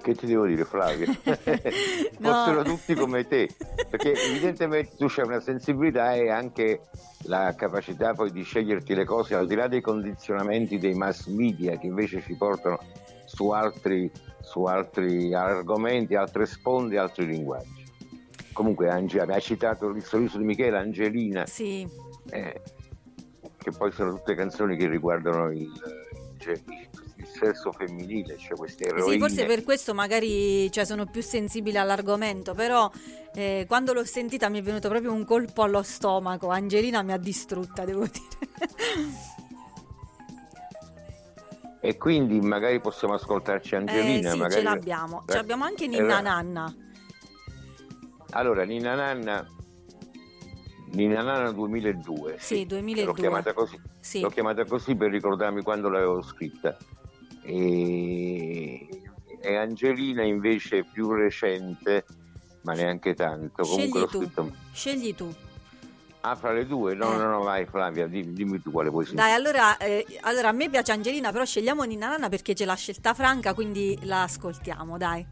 [0.00, 1.06] Che ti devo dire, Flavia?
[2.18, 2.32] No.
[2.32, 3.48] Fossero tutti come te,
[3.90, 6.80] perché evidentemente tu c'hai una sensibilità e anche
[7.24, 11.76] la capacità poi di sceglierti le cose al di là dei condizionamenti dei mass media
[11.76, 12.78] che invece ci portano
[13.26, 17.84] su altri, su altri argomenti, altre sponde, altri linguaggi.
[18.52, 21.86] Comunque Ange- hai citato il sorriso di Michela, Angelina, Sì,
[22.30, 22.62] eh,
[23.58, 25.70] che poi sono tutte canzoni che riguardano il,
[26.46, 26.60] cioè,
[27.16, 29.12] il sesso femminile, cioè queste eroine.
[29.12, 32.90] sì, forse per questo magari cioè, sono più sensibile all'argomento, però
[33.34, 36.48] eh, quando l'ho sentita mi è venuto proprio un colpo allo stomaco.
[36.48, 39.34] Angelina mi ha distrutta, devo dire.
[41.80, 44.30] E quindi magari possiamo ascoltarci Angelina.
[44.30, 44.54] eh sì, magari...
[44.54, 45.24] ce l'abbiamo.
[45.26, 46.74] Ce Eh, l'abbiamo anche Ninna eh, Nanna.
[48.30, 49.46] Allora, Nina Nanna,
[50.96, 52.36] Nina Nanna 2002.
[52.38, 53.04] Sì, 2002.
[53.04, 53.78] L'ho chiamata così.
[54.00, 54.20] Sì.
[54.20, 56.74] L'ho chiamata così per ricordarmi quando l'avevo scritta.
[57.42, 58.88] E,
[59.42, 62.06] e Angelina invece più recente,
[62.62, 63.62] ma neanche tanto.
[63.62, 64.24] Comunque l'ho Scegli tu.
[64.24, 64.52] scritto.
[64.72, 65.34] Scegli tu.
[66.22, 66.94] Ah, fra le due?
[66.94, 67.16] No, Eh.
[67.18, 69.26] no, no, vai Flavia, dimmi, dimmi tu quale vuoi sentire.
[69.28, 72.74] Dai, allora, eh, allora a me piace Angelina, però scegliamo Ninna Nanna perché ce l'ha
[72.74, 75.24] scelta Franca, quindi la ascoltiamo, dai.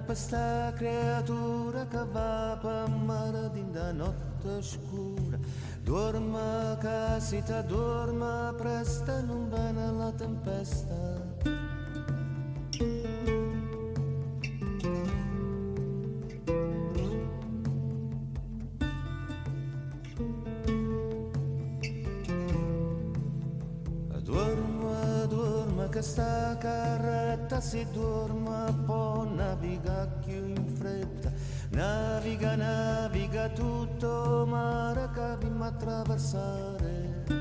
[0.00, 5.38] Nanna per sta creatura che va per mare din da notte scura
[5.82, 11.48] Dorma casita, dorma presta, non viene la tempesta
[26.00, 31.30] che sta carretta si dorma può naviga più in fretta.
[31.70, 37.39] Naviga, naviga tutto mare che vimmo attraversare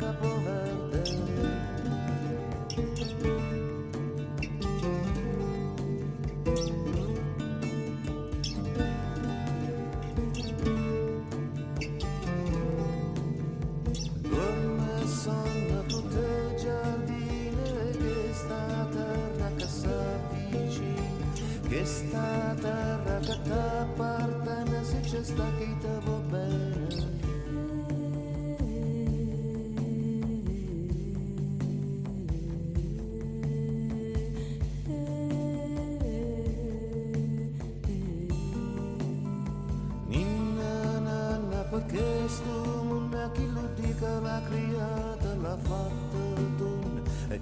[0.00, 0.69] vena a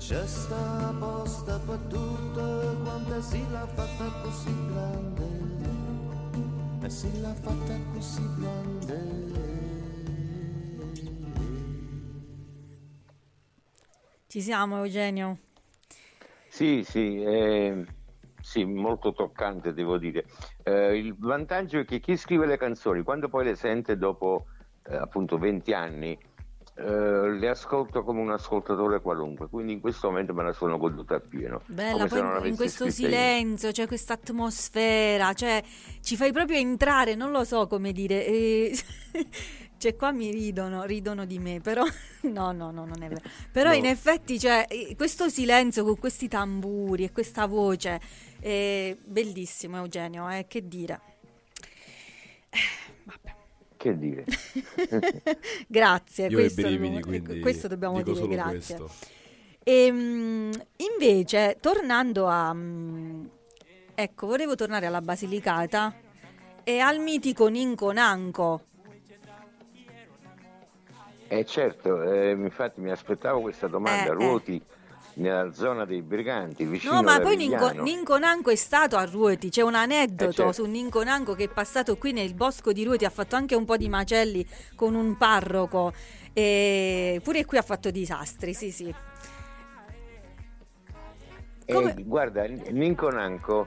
[0.08, 5.28] C'è sta posta per tutta quanta si l'ha fatta così grande
[6.82, 9.26] e si l'ha fatta così grande
[14.28, 15.40] Ci siamo Eugenio?
[16.48, 17.84] Sì, sì, eh,
[18.40, 20.24] sì, molto toccante devo dire.
[20.62, 24.46] Eh, il vantaggio è che chi scrive le canzoni, quando poi le sente dopo
[24.86, 26.18] eh, appunto 20 anni,
[26.78, 31.16] eh, le ascolto come un ascoltatore qualunque, quindi in questo momento me la sono goduta
[31.16, 31.62] appieno.
[31.66, 35.60] Bella, come se poi in, questo silenzio, c'è questa atmosfera, cioè
[36.00, 38.24] ci fai proprio entrare, non lo so come dire.
[38.24, 38.78] eh,
[39.76, 41.82] cioè qua mi ridono, ridono di me, però
[42.22, 43.22] no, no, no, non è vero.
[43.50, 43.76] Però No.
[43.76, 44.66] in effetti, cioè,
[44.96, 48.00] questo silenzio con questi tamburi e questa voce
[48.40, 51.00] è bellissimo, Eugenio, eh, che dire.
[53.78, 53.84] Eh.
[53.84, 54.24] Che dire?
[55.68, 58.76] Grazie, questo, brividi, dobbiamo- quindi questo dobbiamo dico dire solo grazie.
[58.76, 59.06] questo.
[59.62, 62.52] Ehm, invece, tornando a...
[62.52, 63.24] mm,
[63.94, 65.94] ecco, volevo tornare alla Basilicata
[66.64, 68.62] e al mitico Ninco Nanco.
[71.28, 74.12] Eh certo, eh, infatti mi aspettavo questa domanda.
[74.16, 74.62] Eh, eh.
[75.18, 77.82] Nella zona dei briganti, vicino No, ma poi Ninco, Avigliano.
[77.82, 80.52] Ninco Nanco è stato a Ruoti, c'è un aneddoto Eh, certo.
[80.52, 83.64] su Ninco Nanco che è passato qui nel bosco di Ruoti, ha fatto anche un
[83.64, 84.46] po' di macelli
[84.76, 85.92] con un parroco
[86.32, 88.94] e pure qui ha fatto disastri, sì sì.
[91.64, 93.66] Eh, Come- guarda, Ninco Nanco,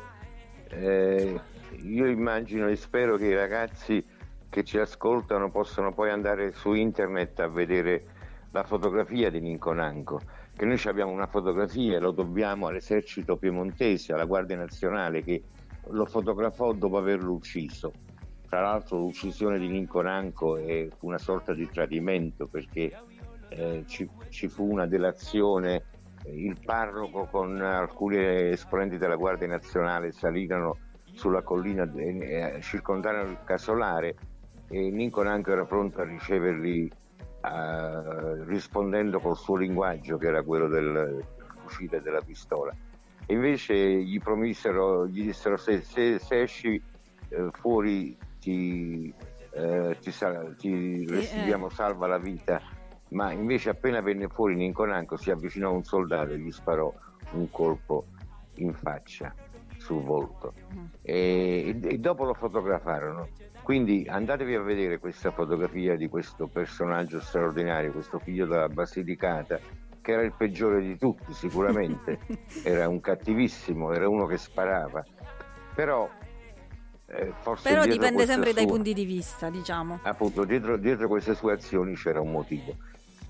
[0.70, 1.40] eh,
[1.82, 4.04] io immagino e spero che i ragazzi
[4.50, 8.06] che ci ascoltano possano poi andare su internet a vedere
[8.52, 10.20] la fotografia di Ninco Nanco,
[10.56, 15.44] che noi abbiamo una fotografia, lo dobbiamo all'esercito piemontese, alla Guardia Nazionale che
[15.88, 17.92] lo fotografò dopo averlo ucciso.
[18.48, 22.92] Tra l'altro l'uccisione di Ninco Nanco è una sorta di tradimento perché
[23.50, 25.84] eh, ci, ci fu una delazione,
[26.26, 30.78] il parroco con alcuni esponenti della Guardia Nazionale salirono
[31.14, 34.16] sulla collina, eh, circondarono il casolare
[34.68, 36.92] e Ninco Nanco era pronto a riceverli
[37.44, 41.24] eh, rispondendo col suo linguaggio che era quello del
[41.58, 42.74] fucile e della pistola.
[43.26, 46.82] E invece gli promisero, gli dissero se, se- se esci
[47.30, 49.14] eh, fuori ti,
[49.52, 52.62] eh, ti, sal- ti restituiamo salva la vita,
[53.10, 56.94] ma invece appena venne fuori Ninco Nanco si avvicinò a un soldato e gli sparò
[57.32, 58.06] un colpo
[58.56, 59.34] in faccia,
[59.78, 60.54] sul volto.
[61.02, 63.28] E, e dopo lo fotografarono.
[63.64, 69.60] Quindi andatevi a vedere questa fotografia di questo personaggio straordinario, questo figlio della Basilicata,
[70.02, 72.20] che era il peggiore di tutti sicuramente,
[72.64, 75.04] era un cattivissimo, era uno che sparava,
[75.76, 76.10] però
[77.08, 80.00] eh, forse Però dipende sempre dai sua- punti di vista, diciamo.
[80.04, 82.76] appunto dietro, dietro queste sue azioni c'era un motivo.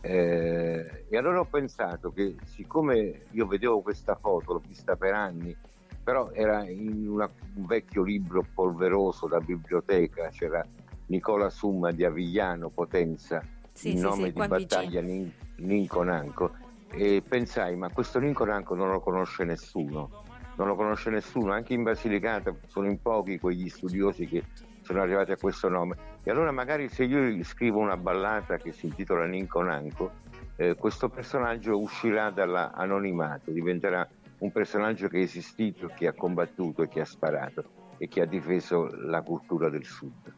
[0.03, 5.55] Eh, e allora ho pensato che siccome io vedevo questa foto, l'ho vista per anni,
[6.03, 10.65] però era in una- un vecchio libro polveroso da biblioteca, c'era
[11.07, 13.43] Nicola Summa di Avigliano Potenza,
[13.73, 15.01] Sì, il sì, nome sì, di battaglia vicino.
[15.01, 16.51] Nin- Ninco Nanco,
[16.91, 20.09] e pensai ma questo Ninco Nanco non lo conosce nessuno,
[20.55, 24.43] non lo conosce nessuno, anche in Basilicata sono in pochi quegli studiosi che
[24.81, 25.95] sono arrivati a questo nome.
[26.23, 30.11] E allora magari se io gli scrivo una ballata che si intitola Ninco Nanco,
[30.57, 34.07] eh, questo personaggio uscirà dall'anonimato, diventerà
[34.41, 38.25] un personaggio che è esistito, che ha combattuto e che ha sparato e che ha
[38.25, 40.33] difeso la cultura del sud.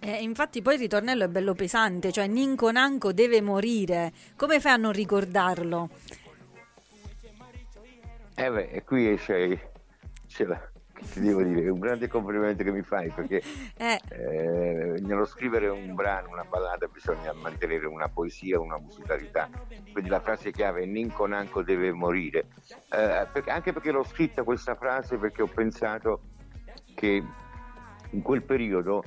[0.00, 4.12] Eh, infatti poi il ritornello è bello pesante, cioè Ninco Nanco deve morire.
[4.36, 5.88] Come fai a non ricordarlo?
[8.36, 9.70] Eh beh, e qui c'è,
[10.26, 10.60] c'è la,
[11.12, 13.42] ti devo dire, è un grande complimento che mi fai perché
[13.76, 19.48] Eh, eh, nello scrivere un brano, una ballata, bisogna mantenere una poesia, una musicalità.
[19.92, 22.46] Quindi la frase chiave è Ninco Nanco deve morire.
[22.90, 26.20] Eh, perché- anche perché l'ho scritta questa frase perché ho pensato
[26.94, 27.22] che
[28.10, 29.02] in quel periodo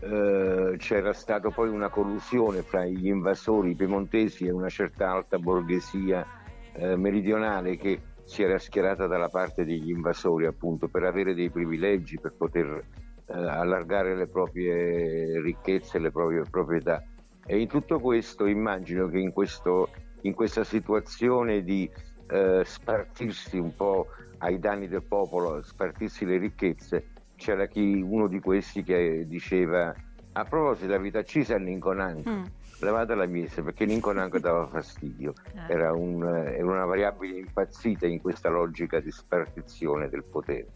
[0.00, 6.26] eh, c'era stata poi una collusione fra gli invasori piemontesi e una certa alta borghesia
[6.72, 12.18] eh, meridionale che si era schierata dalla parte degli invasori appunto per avere dei privilegi,
[12.18, 12.84] per poter
[13.26, 17.02] eh, allargare le proprie ricchezze, le proprie proprietà.
[17.46, 19.90] E in tutto questo immagino che in, questo,
[20.22, 21.88] in questa situazione di
[22.28, 24.08] eh, spartirsi un po'
[24.38, 27.06] ai danni del popolo, spartirsi le ricchezze,
[27.36, 29.94] c'era chi, uno di questi che diceva
[30.32, 32.44] a proposito la vita accisa a Ninconanco, mm,
[32.80, 35.72] levate la mise perché Ninconanco dava fastidio, eh.
[35.72, 40.66] era, un, era una variabile impazzita in questa logica di spartizione del potere.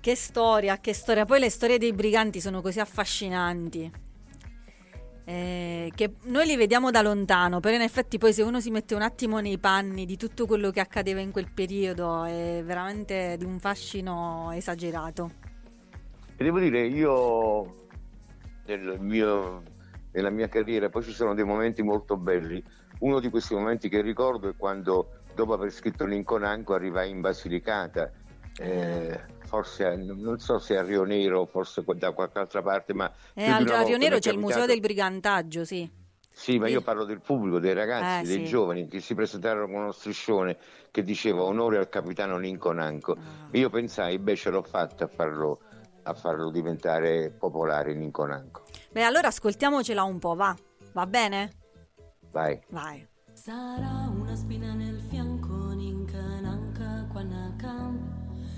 [0.00, 1.24] Che storia, che storia.
[1.24, 3.90] Poi le storie dei briganti sono così affascinanti.
[5.24, 8.94] eh, che noi li vediamo da lontano, però in effetti poi se uno si mette
[8.94, 13.44] un attimo nei panni di tutto quello che accadeva in quel periodo è veramente di
[13.44, 15.30] un fascino esagerato.
[16.36, 17.86] E devo dire, io
[18.66, 19.62] nel mio
[20.14, 22.62] nella mia carriera, poi ci sono dei momenti molto belli.
[23.00, 28.10] Uno di questi momenti che ricordo è quando, dopo aver scritto L'Inconanco, arrivai in Basilicata,
[28.56, 33.48] eh, forse non so se a Rio Nero, forse da qualche altra parte, ma Eh,
[33.48, 36.02] a Rio Nero c'è il Museo del Brigantaggio, sì.
[36.36, 38.50] Sì, ma io parlo del pubblico, dei ragazzi, Eh, dei sì.
[38.50, 40.56] giovani che si presentarono con uno striscione
[40.90, 43.12] che diceva onore al capitano Ninconanco.
[43.12, 43.48] Ah.
[43.52, 45.60] Io pensai, beh, ce l'ho fatta a farlo,
[46.02, 48.63] a farlo diventare popolare Ninconanco.
[48.94, 50.54] Beh, allora ascoltiamocela un po', va.
[50.92, 51.50] Va bene?
[52.30, 52.60] Vai.
[52.68, 53.04] Vai.
[53.32, 57.98] Sarà una spina nel fianco, ninka nanka quanakam.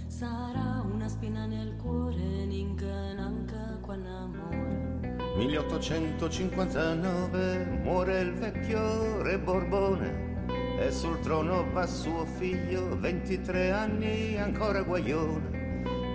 [0.09, 5.15] Sarà una spina nel cuore, ninka nanka quanamore.
[5.39, 10.45] 1859 muore il vecchio re Borbone
[10.79, 15.56] e sul trono va suo figlio, 23 anni ancora guaglione.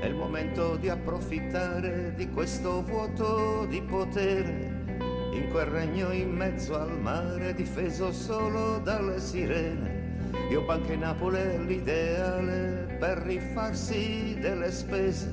[0.01, 4.97] È il momento di approfittare di questo vuoto di potere.
[5.31, 10.31] In quel regno in mezzo al mare, difeso solo dalle sirene.
[10.49, 15.31] Io Banca Napoli è l'ideale per rifarsi delle spese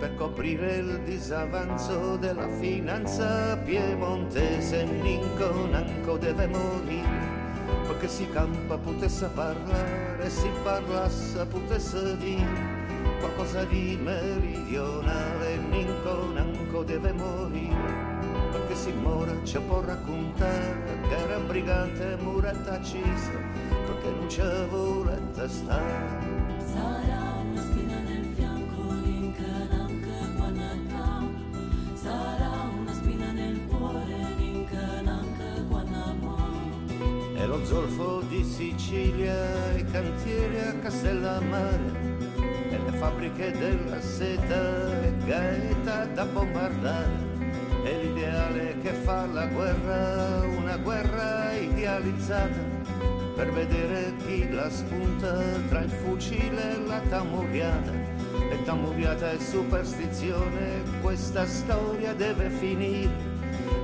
[0.00, 4.82] per coprire il disavanzo della finanza piemontese.
[4.82, 7.30] Ninco Nanco deve morire
[7.86, 12.71] perché si campa potesse parlare, si parlasse potesse dire
[13.22, 15.56] qualcosa di meridionale.
[15.70, 18.10] Ninco Nanco deve morire
[18.50, 23.30] perché si muore ci può raccontare che era un brigante muretta accisa
[23.86, 26.20] perché non c'è voletta stare.
[26.72, 31.94] Sarà una spina nel fianco, ninka nanka quanakam.
[31.94, 36.40] Sarà una spina nel cuore, ninka nanka quanamore.
[37.36, 42.11] E lo zolfo di Sicilia, i cantieri a Castellammare,
[42.92, 44.88] le fabbriche della seta,
[45.24, 47.30] gaeta da bombardare.
[47.82, 52.60] È l'ideale che fa la guerra, una guerra idealizzata,
[53.34, 57.92] per vedere chi la spunta tra il fucile e la tamuriata.
[58.50, 63.30] E tamuriata è superstizione, questa storia deve finire.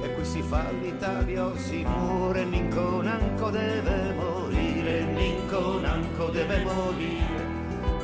[0.02, 6.62] E qui si fa l'Italia o si muore, Ninco Nanco deve morire, Ninco Nanco deve
[6.62, 7.27] morire.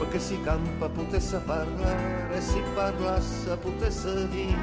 [0.04, 4.54] Perché si campa potesse parlare, si parlasse potesse dire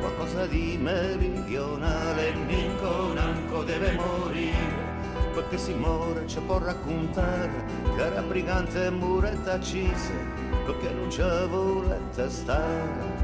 [0.00, 4.92] qualcosa di meridionale, Ninco Nanco deve morire.
[5.32, 7.64] Perché si muore ci può raccontare
[7.94, 10.12] che era brigante e muretta accise,
[10.66, 13.23] perché non c'è voletta stare.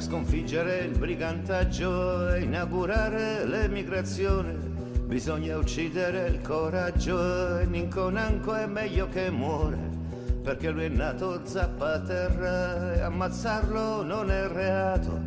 [0.00, 4.56] Per sconfiggere il brigantaggio e inaugurare l'emigrazione.
[5.04, 9.98] Bisogna uccidere il coraggio e Ninconanco è meglio che muore
[10.42, 15.20] perché lui è nato zappa a terra e ammazzarlo non è reato.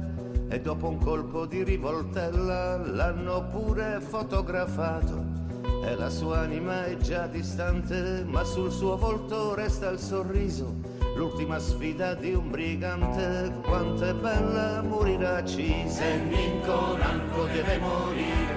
[0.49, 5.23] E dopo un colpo di rivoltella l'hanno pure fotografato.
[5.85, 10.92] E la sua anima è già distante, ma sul suo volto resta il sorriso.
[11.15, 16.03] L'ultima sfida di un brigante, quanto è bella morire accisa.
[16.03, 18.55] E Ninconanco deve morire,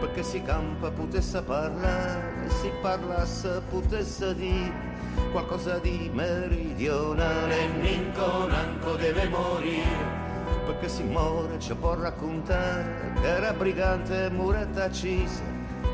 [0.00, 4.94] perché si campa potesse parlare, si parlasse potesse dire
[5.32, 7.66] qualcosa di meridionale.
[7.80, 10.24] Ninconanco deve morire
[10.66, 15.42] perché si muore ci può raccontare che era brigante e muretta accisa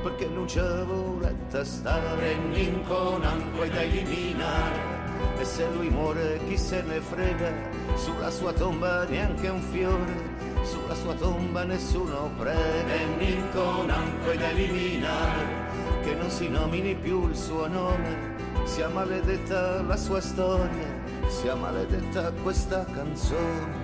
[0.03, 4.91] perché non c'è voletta stare l'inconanco è da eliminare
[5.39, 7.53] e se lui muore chi se ne frega?
[7.95, 10.31] Sulla sua tomba neanche un fiore.
[10.62, 15.70] Sulla sua tomba nessuno prega e l'inconanco è da eliminare
[16.03, 18.35] che non si nomini più il suo nome.
[18.64, 21.01] Sia maledetta la sua storia.
[21.29, 23.82] Sia maledetta questa canzone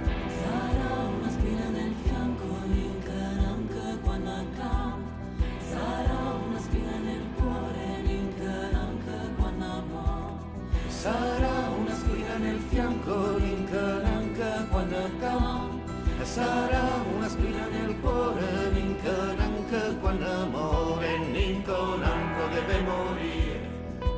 [16.38, 23.58] Sarà una spina nel cuore, l'incananca quando amore, l'inconanco deve morire.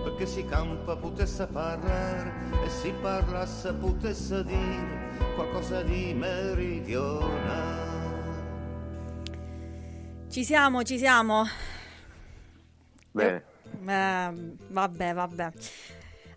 [0.04, 2.30] Perché si campa potesse parlare
[2.62, 7.88] e si parlasse potesse dire qualcosa di meridionale.
[10.28, 11.44] Ci siamo, ci siamo.
[13.12, 13.44] Bene.
[13.86, 15.52] Eh, vabbè, vabbè.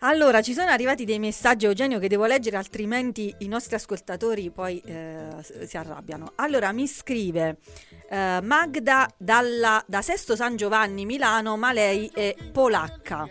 [0.06, 4.82] Allora, ci sono arrivati dei messaggi, Eugenio, che devo leggere, altrimenti i nostri ascoltatori poi
[4.86, 5.30] eh,
[5.66, 6.34] si arrabbiano.
[6.36, 7.56] Allora, mi scrive
[8.10, 13.30] eh, Magda dalla- da Sesto San Giovanni, Milano, ma lei è polacca.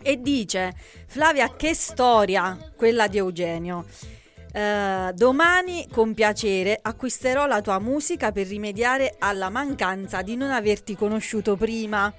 [0.00, 0.72] E dice,
[1.08, 3.84] Flavia, che storia quella di Eugenio.
[4.52, 10.94] Eh, domani con piacere acquisterò la tua musica per rimediare alla mancanza di non averti
[10.94, 12.14] conosciuto prima.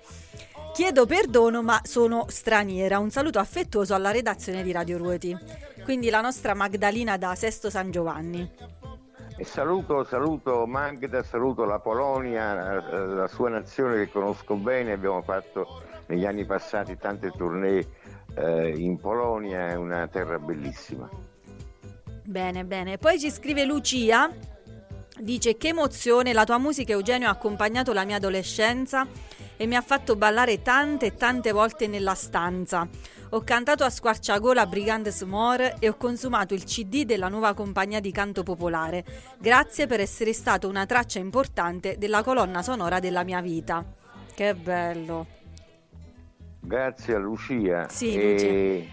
[0.80, 3.00] Chiedo perdono, ma sono straniera.
[3.00, 5.38] Un saluto affettuoso alla redazione di Radio Ruoti.
[5.84, 8.50] Quindi la nostra Magdalena da Sesto San Giovanni.
[9.36, 15.84] E saluto, saluto Magda, saluto la Polonia, la, sua nazione che conosco bene, abbiamo fatto
[16.06, 17.86] negli anni passati tante tournée
[18.36, 21.10] eh, in Polonia, è una terra bellissima.
[22.24, 22.98] Bene, bene.
[22.98, 24.32] Poi ci scrive Lucia.
[25.18, 29.06] Dice che emozione, la tua musica Eugenio ha accompagnato la mia adolescenza
[29.62, 32.88] e mi ha fatto ballare tante e tante volte nella stanza.
[33.32, 38.10] Ho cantato a squarciagola Brigantes More e ho consumato il CD della nuova compagnia di
[38.14, 39.04] canto popolare.
[39.38, 43.84] Grazie per essere stato una traccia importante della colonna sonora della mia vita.
[44.34, 45.28] Che bello.
[46.62, 47.90] Grazie a Lucia.
[47.90, 48.90] Sì, e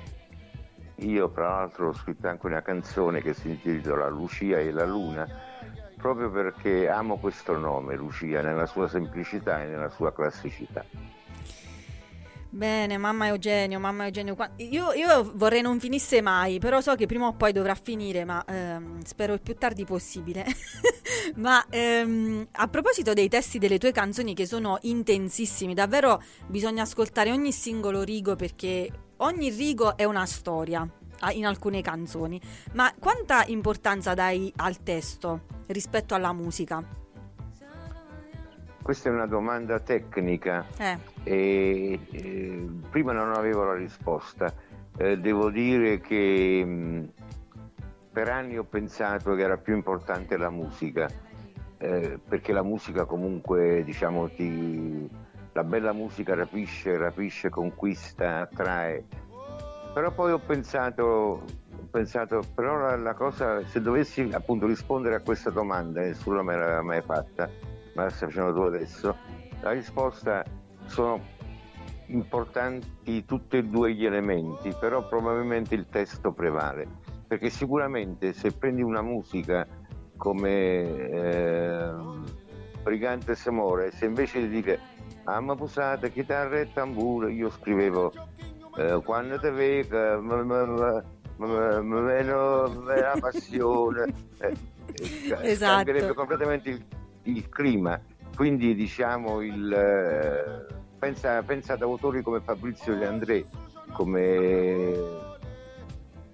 [0.97, 5.29] io tra l'altro ho scritto anche una canzone che si intitola Lucia e la Luna,
[6.07, 10.85] proprio perché amo questo nome, Lucia, nella sua semplicità e nella sua classicità.
[12.49, 14.37] Bene, mamma Eugenio, mamma Eugenio.
[14.59, 18.45] Io, io vorrei non finisse mai, però so che prima o poi dovrà finire, ma
[18.45, 20.47] ehm, spero il più tardi possibile.
[21.37, 27.33] ma ehm, a proposito dei testi delle tue canzoni che sono intensissimi, davvero bisogna ascoltare
[27.33, 30.89] ogni singolo rigo perché ogni rigo è una storia
[31.33, 32.41] in alcune canzoni.
[32.73, 36.83] Ma quanta importanza dai al testo rispetto alla musica?
[38.83, 44.53] Questa è una domanda tecnica Eh, e eh, prima non avevo la risposta.
[44.97, 47.11] Eh, devo dire che mh,
[48.13, 51.07] per anni ho pensato che era più importante la musica,
[51.79, 55.11] eh, perché la musica comunque, diciamo, ti,
[55.53, 59.05] la bella musica rapisce, rapisce, conquista, attrae.
[59.97, 65.21] Però poi ho pensato, ho pensato però la, la cosa, se dovessi appunto rispondere a
[65.21, 67.49] questa domanda, nessuno me l'aveva mai fatta,
[67.95, 69.17] ma la stai facendo tu adesso,
[69.63, 70.45] la risposta
[70.85, 71.19] sono
[72.09, 76.87] importanti tutti e due gli elementi, però probabilmente il testo prevale,
[77.27, 79.67] perché sicuramente se prendi una musica
[80.19, 81.91] come eh,
[82.83, 84.79] Brigante Samore, se invece di dire
[85.25, 88.13] amma pusata, chitarra e tamburo, io scrivevo
[88.77, 89.39] eh, quando
[91.37, 91.47] m-
[91.83, 94.55] m- meno la passione, eh,
[94.93, 95.75] eh, Esatto.
[95.85, 96.85] cambierebbe completamente il,
[97.23, 98.01] il clima.
[98.35, 100.67] Quindi diciamo il eh,
[100.99, 103.45] pensa, pensa ad autori come Fabrizio De André,
[103.93, 104.15] come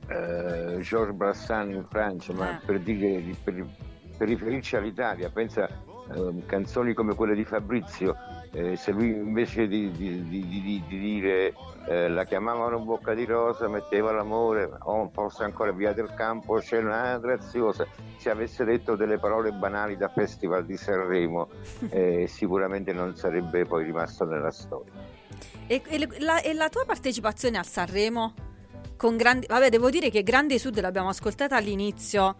[0.09, 2.65] eh, Georges Brassens in Francia, ma Eh.
[2.65, 3.65] per, dire, per,
[4.17, 8.17] per riferirci all'Italia, pensa a canzoni come quelle di Fabrizio,
[8.53, 11.55] eh, se lui invece di, di- di- di- di dire
[11.87, 16.79] eh, la chiamavano bocca di rosa, metteva l'amore, o forse ancora via del campo, c'è
[16.79, 17.87] una graziosa,
[18.19, 21.49] se avesse detto delle parole banali da Festival di Sanremo,
[21.91, 24.93] eh, sicuramente non sarebbe poi rimasto nella storia.
[25.67, 28.35] E, e la, e la tua partecipazione al Sanremo?
[28.97, 32.37] Con grandi, vabbè, devo dire che Grande Sud l'abbiamo ascoltata all'inizio.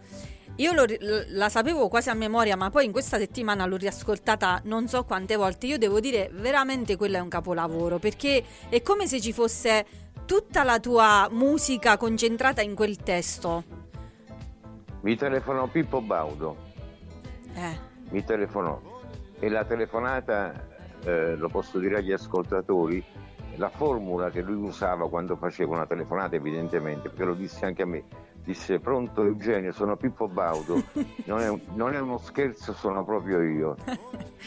[0.57, 0.85] Io lo
[1.29, 5.35] la sapevo quasi a memoria, ma poi in questa settimana l'ho riascoltata non so quante
[5.35, 5.65] volte.
[5.65, 9.85] Io devo dire, veramente quello è un capolavoro, perché è come se ci fosse
[10.25, 13.63] tutta la tua musica concentrata in quel testo.
[15.01, 16.55] Mi telefonò Pippo Baudo,
[17.55, 17.77] Eh,
[18.09, 18.79] mi telefonò
[19.39, 20.67] e la telefonata,
[21.03, 23.03] eh, lo posso dire agli ascoltatori,
[23.55, 27.85] la formula che lui usava quando faceva una telefonata evidentemente, perché lo disse anche a
[27.85, 28.03] me,
[28.43, 30.83] disse pronto Eugenio, sono Pippo Baudo,
[31.25, 33.75] non è, non è uno scherzo, sono proprio io,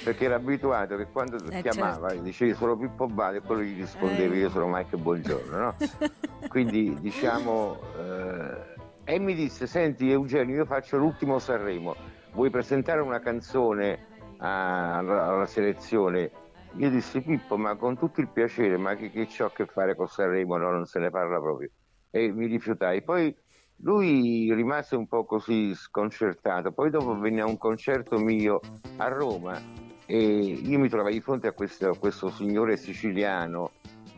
[0.05, 2.23] perché era abituato che quando Eh, chiamava certo.
[2.23, 4.39] dicevi sono Pippo Baudo e quello gli rispondeva Eh.
[4.39, 5.75] io sono Mike Buongiorno, no?
[6.49, 8.75] Quindi diciamo, eh,
[9.05, 11.95] e mi disse, senti Eugenio, io faccio l'ultimo Sanremo,
[12.33, 16.31] vuoi presentare una canzone alla, selezione?
[16.77, 19.95] Io dissi Pippo, ma con tutto il piacere, ma che, che c'ho a che fare
[19.95, 20.59] con Sanremo?
[20.59, 21.71] No, non se ne parla proprio.
[22.11, 23.03] E mi rifiutai.
[23.03, 23.35] Poi
[23.79, 28.61] lui rimase un po' così sconcertato, poi dopo venne a un concerto mio
[28.97, 29.61] a Roma
[30.07, 33.73] e io mi trovai di fronte a questo, a questo signore siciliano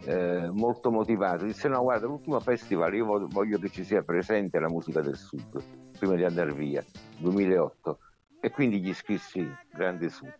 [0.04, 1.44] eh, molto motivato.
[1.44, 5.16] Disse: No, guarda, l'ultimo festival io voglio, voglio che ci sia presente la musica del
[5.16, 5.62] sud
[5.98, 6.84] prima di andare via,
[7.18, 7.98] 2008.
[8.40, 10.32] E quindi gli scrissi Grande Sud.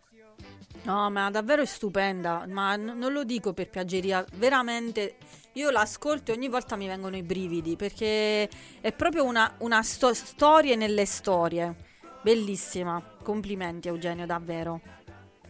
[0.83, 5.17] No, ma davvero è stupenda, ma n- non lo dico per piaggeria, veramente
[5.53, 8.49] io l'ascolto e ogni volta mi vengono i brividi perché
[8.81, 11.75] è proprio una, una sto- storia nelle storie.
[12.21, 13.01] Bellissima.
[13.23, 14.81] Complimenti Eugenio, davvero.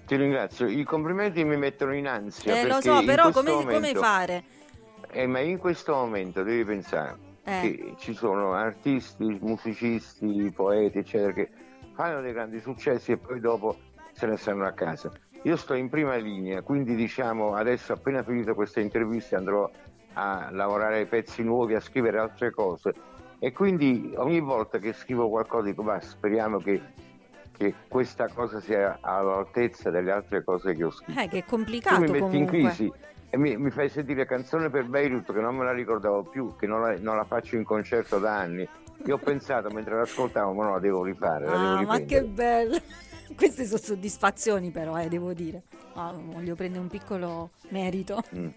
[0.06, 0.68] Ti ringrazio.
[0.68, 2.60] I complimenti mi mettono in ansia.
[2.60, 4.44] Eh, lo so, però come, come momento- fare?
[5.12, 7.60] Eh, ma in questo momento devi pensare Eh.
[7.62, 11.50] che ci sono artisti, musicisti, poeti, eccetera, che
[11.96, 13.78] fanno dei grandi successi e poi dopo
[14.14, 15.12] se ne stanno a casa.
[15.44, 19.70] Io sto in prima linea, quindi diciamo adesso appena finito questa intervista andrò
[20.14, 22.94] a lavorare ai pezzi nuovi, a scrivere altre cose
[23.40, 26.82] e quindi ogni volta che scrivo qualcosa dico ma speriamo che,
[27.56, 31.18] che questa cosa sia all'altezza delle altre cose che ho scritto.
[31.20, 32.58] Eh, che è Tu complicato mi metti comunque.
[32.58, 32.92] in crisi
[33.30, 36.68] e mi, mi fai sentire canzone per Beirut che non me la ricordavo più, che
[36.68, 38.68] non la, non la faccio in concerto da anni.
[39.06, 42.06] Io ho pensato mentre l'ascoltavo, ma no, la devo rifare, la devo Ah, ma riprendere.
[42.06, 42.78] che bello!
[43.36, 45.64] Queste sono soddisfazioni però, eh, devo dire.
[45.94, 48.22] Ah, voglio prendere un piccolo merito.
[48.36, 48.48] Mm.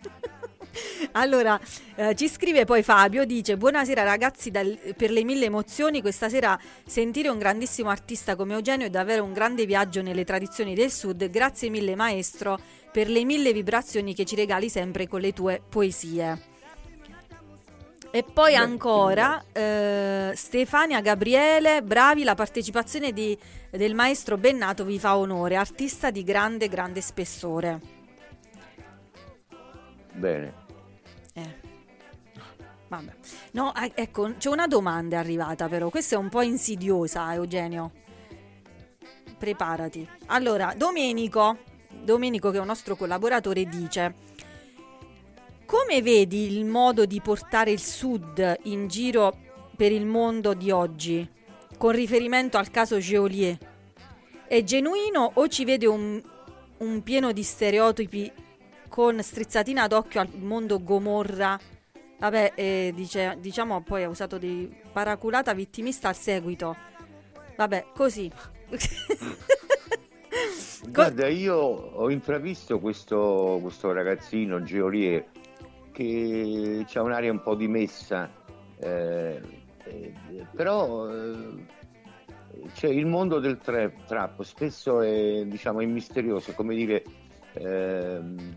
[1.13, 1.61] allora,
[1.97, 6.59] eh, ci scrive poi Fabio, dice Buonasera ragazzi, dal- per le mille emozioni, questa sera
[6.87, 11.29] sentire un grandissimo artista come Eugenio è davvero un grande viaggio nelle tradizioni del sud.
[11.29, 12.59] Grazie mille maestro
[12.91, 16.52] per le mille vibrazioni che ci regali sempre con le tue poesie.
[18.15, 23.39] E poi ancora eh, Stefania Gabriele, bravi, la partecipazione di-
[23.71, 27.81] del maestro Bennato vi fa onore, artista di grande, grande spessore.
[30.13, 30.53] Bene.
[31.33, 31.57] Eh.
[32.89, 33.13] Vabbè.
[33.53, 37.93] No, eh, ecco, c'è una domanda arrivata però, questa è un po' insidiosa, Eugenio.
[39.39, 40.07] Preparati.
[40.27, 41.57] Allora, Domenico,
[41.89, 44.15] Domenico che è un nostro collaboratore, dice
[45.73, 49.35] come vedi il modo di portare il Sud in giro
[49.75, 51.27] per il mondo di oggi,
[51.79, 53.57] con riferimento al caso Geolier?
[54.47, 56.23] È genuino o ci vede un,
[56.77, 58.31] un pieno di stereotipi
[58.87, 61.59] con strizzatina d'occhio al mondo Gomorra?
[62.19, 66.77] Vabbè, eh, dice, diciamo poi ha usato di paraculata vittimista al seguito.
[67.57, 68.31] Vabbè, così.
[70.83, 75.32] Co- Guarda, io ho intravisto questo, questo ragazzino Geolier
[75.93, 78.31] che ha un'aria un po' dimessa,
[78.79, 79.41] eh,
[79.85, 80.13] eh,
[80.55, 81.09] però
[82.75, 87.03] cioè, il mondo del trap, trap spesso è, diciamo, è misterioso, come dire,
[87.55, 88.57] ehm,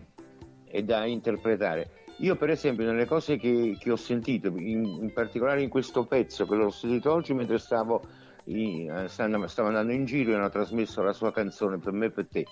[0.66, 1.90] è da interpretare.
[2.20, 6.46] Io per esempio nelle cose che, che ho sentito, in, in particolare in questo pezzo
[6.46, 8.02] che l'ho sentito oggi mentre stavo,
[8.44, 12.06] in- eh, stavo stavo andando in giro e hanno trasmesso la sua canzone per me
[12.06, 12.46] e per te,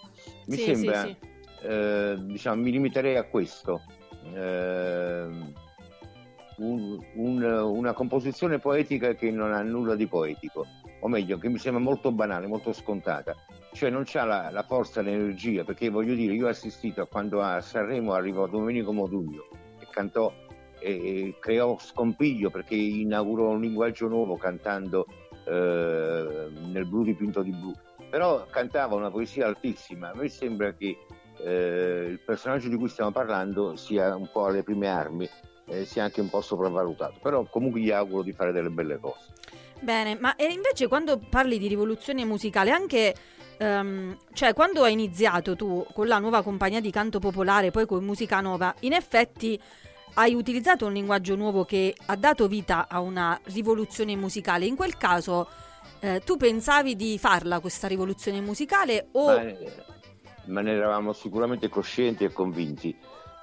[0.46, 1.16] mi Sì, sì, sembra, sì.
[1.62, 3.82] eh, diciamo, mi limiterei a questo.
[4.32, 5.52] Ehm,
[6.56, 10.64] un- un- una composizione poetica che non ha nulla di poetico,
[11.00, 13.34] o meglio, che mi sembra molto banale, molto scontata,
[13.72, 17.42] cioè non c'ha la, la forza, l'energia, perché voglio dire, io ho assistito a quando
[17.42, 19.48] a Sanremo arrivò Domenico Modugno
[19.80, 20.32] e cantò
[20.78, 25.06] e, e creò scompiglio perché inaugurò un linguaggio nuovo cantando
[25.46, 27.72] eh, nel blu dipinto di blu,
[28.08, 30.96] però cantava una poesia altissima, a me sembra che
[31.44, 35.28] eh, il personaggio di cui stiamo parlando sia un po' alle prime armi,
[35.66, 39.32] eh, sia anche un po' sopravvalutato, però comunque gli auguro di fare delle belle cose.
[39.80, 43.14] Bene, ma invece quando parli di rivoluzione musicale, anche
[43.58, 48.02] ehm, cioè quando hai iniziato tu con la nuova compagnia di canto popolare, poi con
[48.02, 49.60] Musica Nova, in effetti
[50.14, 54.64] hai utilizzato un linguaggio nuovo che ha dato vita a una rivoluzione musicale.
[54.64, 55.48] In quel caso
[56.00, 59.42] eh, tu pensavi di farla questa rivoluzione musicale o Ma,
[60.46, 62.96] ma ne eravamo sicuramente coscienti e convinti,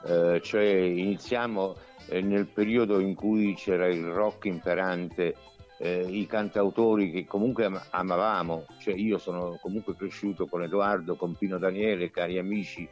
[0.04, 1.76] Eh, cioè iniziamo
[2.08, 5.36] eh, nel periodo in cui c'era il rock imperante,
[5.78, 11.36] eh, i cantautori che comunque am- amavamo, cioè io sono comunque cresciuto con Edoardo, con
[11.36, 12.90] Pino Daniele, cari amici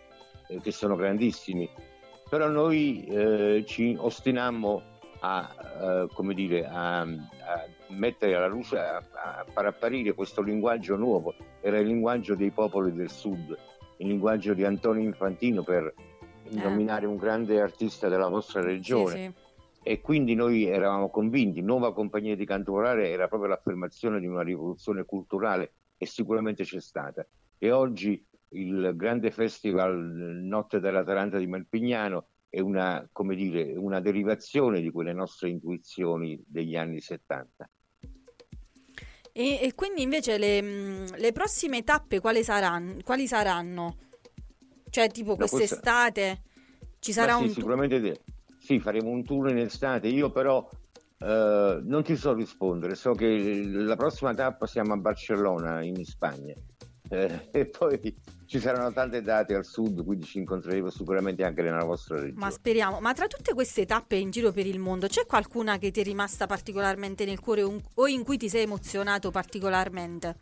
[0.47, 1.67] eh, che sono grandissimi,
[2.29, 4.83] però noi eh, ci ostinammo
[5.21, 7.07] a, eh, dire, a, a
[7.87, 12.93] mettere alla luce, a, a far apparire questo linguaggio nuovo, era il linguaggio dei popoli
[12.93, 13.57] del sud,
[13.99, 15.93] il linguaggio di Antonio Infantino per
[16.49, 18.63] nominare un grande artista della vostra Eh.
[18.63, 19.33] Sì, regione sì.
[19.83, 24.41] e quindi noi eravamo convinti, nuova compagnia di canto popolare era proprio l'affermazione di una
[24.41, 27.25] rivoluzione culturale e sicuramente c'è stata.
[27.57, 33.99] E oggi il grande festival Notte della Taranta di Malpignano è una, come dire, una
[33.99, 37.69] derivazione di quelle nostre intuizioni degli anni 70.
[39.31, 42.97] E, e quindi invece le, mh, le prossime tappe quali saranno?
[43.03, 43.95] Quali saranno?
[44.89, 46.41] Cioè tipo quest'estate
[46.99, 47.49] ci sarà sì, un...
[47.49, 48.21] sicuramente de-
[48.59, 50.07] sì, faremo un tour in estate.
[50.07, 50.67] Io però
[51.19, 56.55] eh, non ti so rispondere, so che la prossima tappa siamo a Barcellona in Spagna
[57.11, 61.83] Eh, e poi ci saranno tante date al sud, quindi ci incontreremo sicuramente anche nella
[61.83, 62.39] vostra regione.
[62.39, 62.99] Ma speriamo.
[62.99, 66.03] Ma tra tutte queste tappe in giro per il mondo, c'è qualcuna che ti è
[66.03, 70.35] rimasta particolarmente nel cuore o in cui ti sei emozionato particolarmente?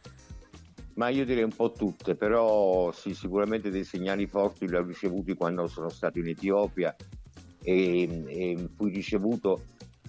[0.96, 5.36] Ma io direi un po' tutte, però sì, sicuramente dei segnali forti li ho ricevuti
[5.36, 6.96] quando sono stato in Etiopia
[7.62, 9.64] e, e fui ricevuto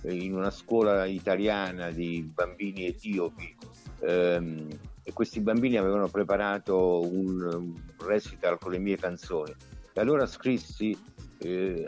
[0.05, 3.55] in una scuola italiana di bambini etiopi
[4.01, 4.69] ehm,
[5.09, 9.55] e questi bambini avevano preparato un, un recital con le mie canzoni.
[9.95, 10.95] E allora scrissi,
[11.39, 11.87] eh,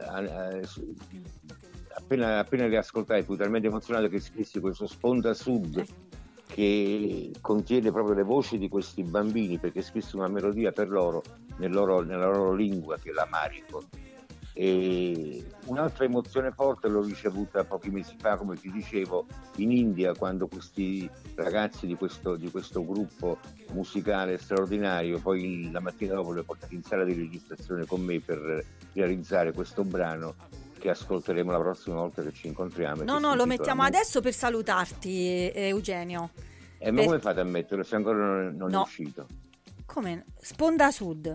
[1.94, 5.84] appena, appena li ascoltai, fui talmente emozionato che scrissi questo Sponda Sud
[6.46, 11.22] che contiene proprio le voci di questi bambini perché scrissi una melodia per loro,
[11.58, 13.82] nel loro- nella loro lingua che è l'amarico.
[14.62, 19.24] E un'altra emozione forte l'ho ricevuta pochi mesi fa, come ti dicevo,
[19.56, 23.38] in India quando questi ragazzi di questo, di questo gruppo
[23.72, 28.20] musicale straordinario, poi la mattina dopo li ho portati in sala di registrazione con me
[28.20, 30.34] per realizzare questo brano
[30.78, 33.00] che ascolteremo la prossima volta che ci incontriamo.
[33.00, 36.32] e No, no, lo mettiamo adesso per salutarti, eh, Eugenio.
[36.76, 38.80] Eh, ma per- come fate a metterlo se ancora non, non No.
[38.80, 39.26] è uscito?
[39.86, 40.26] Come?
[40.38, 41.34] Sponda Sud.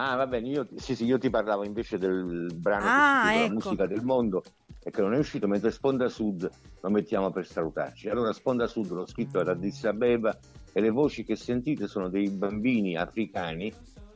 [0.00, 3.54] Ah, va bene, io, sì, sì, io ti parlavo invece del brano Ah, ecco.
[3.54, 4.44] Musica del mondo
[4.80, 6.48] e che non è uscito, mentre Sponda Sud
[6.80, 8.08] lo mettiamo per salutarci.
[8.08, 10.38] Allora, Sponda Sud l'ho scritto ad Addis Abeba
[10.72, 13.72] e le voci che sentite sono dei bambini africani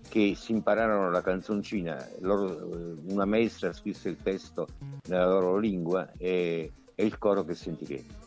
[0.08, 2.08] che si impararono la canzoncina.
[2.20, 2.68] Loro,
[3.08, 4.68] una maestra scrisse il testo
[5.08, 8.21] nella loro lingua e, e il coro che sentiremo.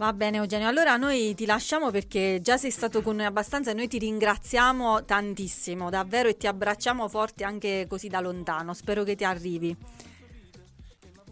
[0.00, 3.74] Va bene Eugenio, allora noi ti lasciamo perché già sei stato con noi abbastanza e
[3.74, 8.72] noi ti ringraziamo tantissimo, davvero, e ti abbracciamo forte anche così da lontano.
[8.72, 9.76] Spero che ti arrivi.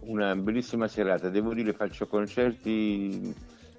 [0.01, 3.35] Una bellissima serata, devo dire faccio concerti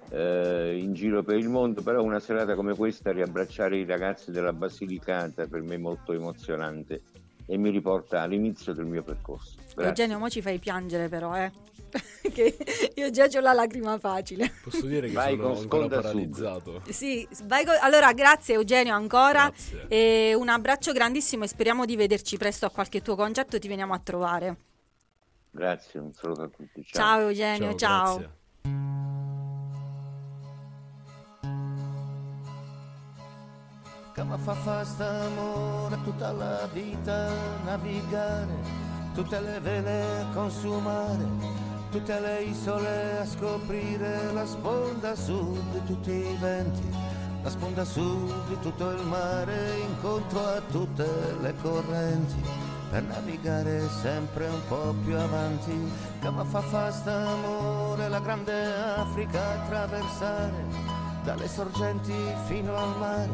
[0.08, 4.52] eh, in giro per il mondo, però una serata come questa riabbracciare i ragazzi della
[4.52, 7.00] Basilicata per me è molto emozionante
[7.46, 9.54] e mi riporta all'inizio del mio percorso.
[9.72, 9.84] Grazie.
[9.84, 11.52] Eugenio, mo ci fai piangere però, eh.
[12.32, 12.56] che
[12.94, 14.52] io già ho la lacrima facile.
[14.62, 16.82] Posso dire che Vai sono con ancora paralizzato.
[16.88, 19.86] Sì, vai co- allora grazie Eugenio ancora Grazie.
[19.88, 23.92] e un abbraccio grandissimo e speriamo di vederci presto a qualche tuo concerto, ti veniamo
[23.94, 24.56] a trovare.
[25.50, 26.84] Grazie, un saluto a tutti.
[26.84, 28.16] Ciao, Eugenio, ciao.
[28.16, 28.38] grazie.
[34.14, 37.32] Come fa fa st'amore tutta la vita
[37.64, 38.52] navigare,
[39.14, 41.26] tutte le vele consumare,
[41.90, 46.88] tutte le isole a scoprire, la sponda sud di tutti i venti,
[47.42, 51.06] la sponda sud di tutto il mare, incontro a tutte
[51.40, 52.40] le correnti,
[52.90, 55.72] per navigare sempre un po' più avanti,
[56.22, 60.98] come fa fa st'amore la grande Africa attraversare.
[61.24, 62.14] Dalle sorgenti
[62.46, 63.28] fino al mare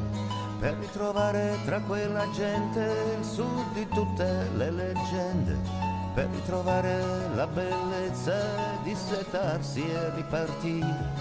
[0.58, 8.34] per ritrovare tra quella gente il sud di tutte le leggende per ritrovare la bellezza
[8.82, 11.12] di setarsi e ripartire.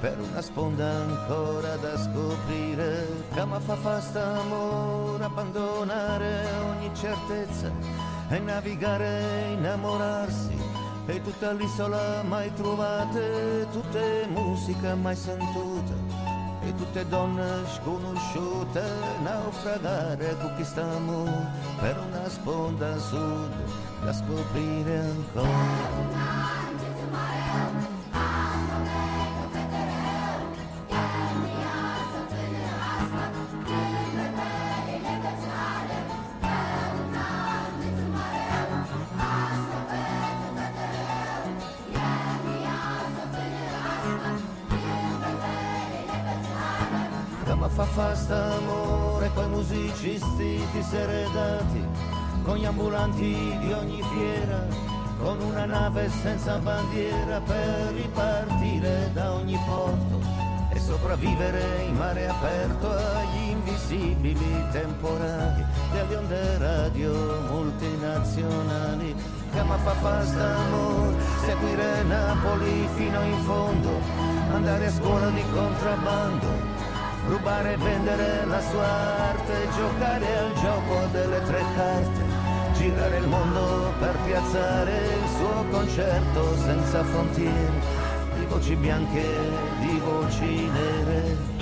[0.00, 7.68] Per una sponda ancora da scoprire come fa fa st'amore abbandonare ogni certezza
[8.28, 10.56] e navigare innamorarsi
[11.06, 15.94] e tutta l'isola mai trovate, tutte musica mai sentuta
[16.60, 18.82] e tutte donne sconosciute
[19.20, 21.24] naufragare con chi stiamo
[21.80, 26.12] per una sponda sud da scoprire ancora.
[47.46, 51.82] Come fa fa st'amore coi musicisti diseredati,
[52.44, 54.66] con gli ambulanti di ogni fiera,
[55.18, 60.20] con una nave senza bandiera per ripartire da ogni porto
[60.70, 67.12] e sopravvivere in mare aperto agli invisibili temporali delle onde radio
[67.48, 69.14] multinazionali.
[69.50, 71.16] Come fa fa st'amore,
[71.46, 74.00] seguire Napoli fino in fondo,
[74.52, 76.74] andare a scuola di contrabbando
[77.26, 82.23] rubare e vendere la sua arte, giocare al gioco delle tre carte,
[82.74, 87.72] girare il mondo per piazzare il suo concerto senza frontiere,
[88.38, 89.22] di voci bianche,
[89.80, 91.53] di voci nere.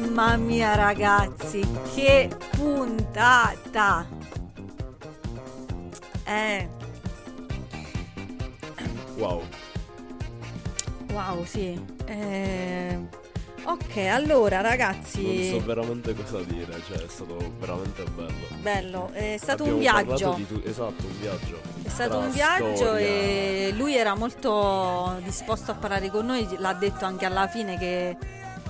[0.00, 1.60] Mamma mia ragazzi,
[1.94, 4.06] che puntata!
[6.24, 6.68] Eh,
[9.16, 9.42] Wow.
[11.12, 11.78] wow, sì.
[12.06, 12.98] Eh,
[13.64, 18.32] ok, allora ragazzi, Non so veramente cosa dire, cioè è stato veramente bello.
[18.62, 20.32] bello, è stato Abbiamo un viaggio.
[20.32, 21.60] di tu- esatto, un viaggio.
[21.82, 26.48] È stato Tra un viaggio storia- e lui era molto disposto a parlare con noi,
[26.56, 28.16] l'ha detto anche alla fine che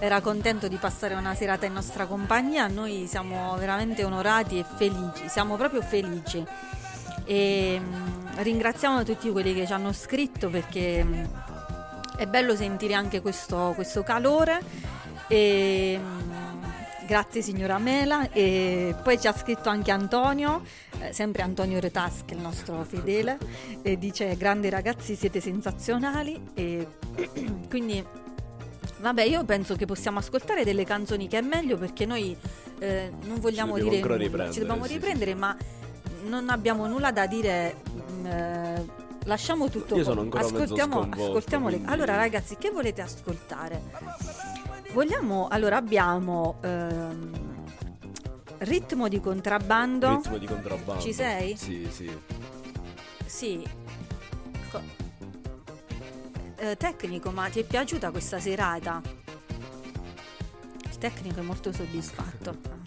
[0.01, 5.28] era contento di passare una serata in nostra compagnia, noi siamo veramente onorati e felici,
[5.28, 6.43] siamo proprio felici.
[7.24, 11.24] E mm, ringraziamo tutti quelli che ci hanno scritto perché mm,
[12.16, 14.62] è bello sentire anche questo, questo calore.
[15.28, 16.31] E, mm,
[17.06, 20.62] grazie signora Mela e poi ci ha scritto anche Antonio,
[21.01, 23.36] eh, sempre Antonio Retaschi, il nostro fedele,
[23.82, 26.86] e dice grandi ragazzi siete sensazionali e
[27.68, 28.02] quindi
[29.01, 32.36] vabbè io penso che possiamo ascoltare delle canzoni che è meglio perché noi
[32.78, 35.56] eh, non vogliamo dobbiamo dire nulla, ci dobbiamo sì, sì, riprendere ma
[36.24, 38.86] non abbiamo nulla da dire mm, eh,
[39.24, 43.82] lasciamo tutto Io sono ancora ascoltiamo, ascoltiamo le- allora ragazzi che volete ascoltare
[44.93, 47.31] vogliamo allora abbiamo ehm,
[48.59, 51.01] ritmo di contrabbando Ritmo di contrabbando.
[51.01, 51.56] Ci sei?
[51.56, 52.10] Sì, sì.
[53.24, 53.62] sì
[56.62, 59.01] Eh, tecnico ma ti è piaciuta questa serata?
[60.82, 62.80] Il tecnico è molto soddisfatto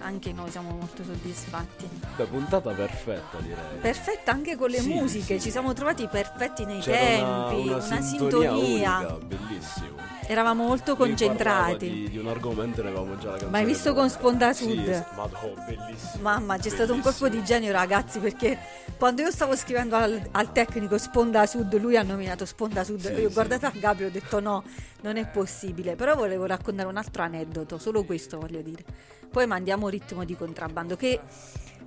[0.00, 3.78] anche noi siamo molto soddisfatti Beh, puntata perfetta direi.
[3.80, 5.40] perfetta anche con le Sì, musiche sì.
[5.46, 8.52] ci siamo trovati perfetti nei C'era tempi una, una sintonia,
[8.98, 9.96] unica, bellissimo.
[10.26, 13.50] eravamo molto concentrati Di, di un argomento ne avevamo già la canzone.
[13.50, 14.88] Ma hai visto con Sponda Sì, Sud?
[14.88, 16.22] es- Madò, bellissimo.
[16.22, 17.40] Mamma, c'è stato un colpo Bellissimo.
[17.40, 18.58] di genio, ragazzi, perché
[18.96, 23.00] quando io stavo scrivendo al, al tecnico Sponda Sud, lui ha nominato Sponda Sud.
[23.00, 23.34] Sì, io ho sì.
[23.34, 24.62] guardato a Gabrio e ho detto no,
[25.02, 25.96] non è possibile.
[25.96, 28.84] Però volevo raccontare un altro aneddoto, solo questo voglio dire.
[29.30, 31.20] Poi mandiamo ritmo di contrabbando, che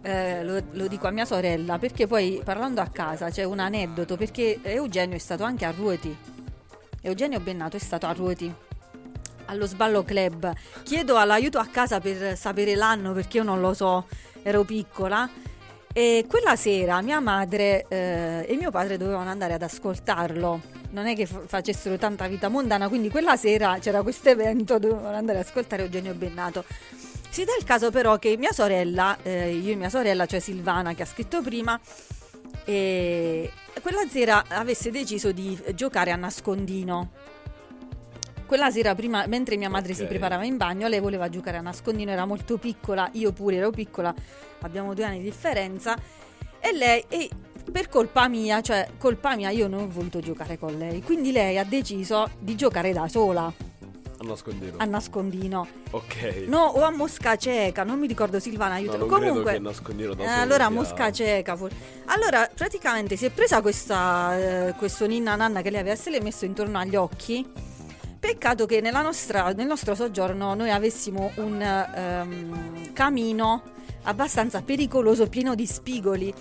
[0.02, 4.18] eh, lo, lo dico a mia sorella, perché poi parlando a casa c'è un aneddoto,
[4.18, 6.16] perché Eugenio è stato anche a Ruoti.
[7.02, 8.54] Eugenio Bennato è stato a Ruoti
[9.46, 10.52] allo Sballo Club.
[10.84, 14.08] Chiedo all'aiuto a casa per sapere l'anno perché io non lo so,
[14.42, 15.30] ero piccola.
[15.96, 20.83] E quella sera mia madre eh, e mio padre dovevano andare ad ascoltarlo.
[20.94, 25.18] Non è che fa- facessero tanta vita mondana, quindi quella sera c'era questo evento, dovevano
[25.18, 26.64] andare ad ascoltare Eugenio Bennato.
[27.30, 30.94] Si dà il caso però che mia sorella, eh, io e mia sorella, cioè Silvana
[30.94, 31.80] che ha scritto prima,
[32.64, 33.52] e
[33.82, 37.10] quella sera avesse deciso di giocare a nascondino.
[38.46, 40.10] Quella sera prima, mentre mia madre si Ok.
[40.10, 44.14] preparava in bagno, lei voleva giocare a nascondino, era molto piccola, io pure ero piccola,
[44.62, 45.98] abbiamo due anni di differenza,
[46.60, 47.30] e lei, e
[47.72, 51.58] per colpa mia, cioè colpa mia, io non ho voluto giocare con lei, quindi lei
[51.58, 54.74] ha deciso di giocare da sola A nascondino.
[54.78, 55.68] a nascondino.
[55.92, 56.46] ok.
[56.48, 59.06] No, o a mosca cieca, non mi ricordo Silvana, No, aiuto.
[59.06, 59.54] credo Comunque,
[60.24, 61.56] eh, allora sia- mosca cieca.
[61.56, 61.72] for-
[62.06, 66.46] Allora, praticamente si è presa questa, eh, questo ninna nanna che lei avesse le messo
[66.46, 67.46] intorno agli occhi.
[68.20, 73.62] Peccato che nella nostra- nel nostro soggiorno noi avessimo un ehm, camino
[74.04, 76.34] abbastanza pericoloso, pieno di spigoli.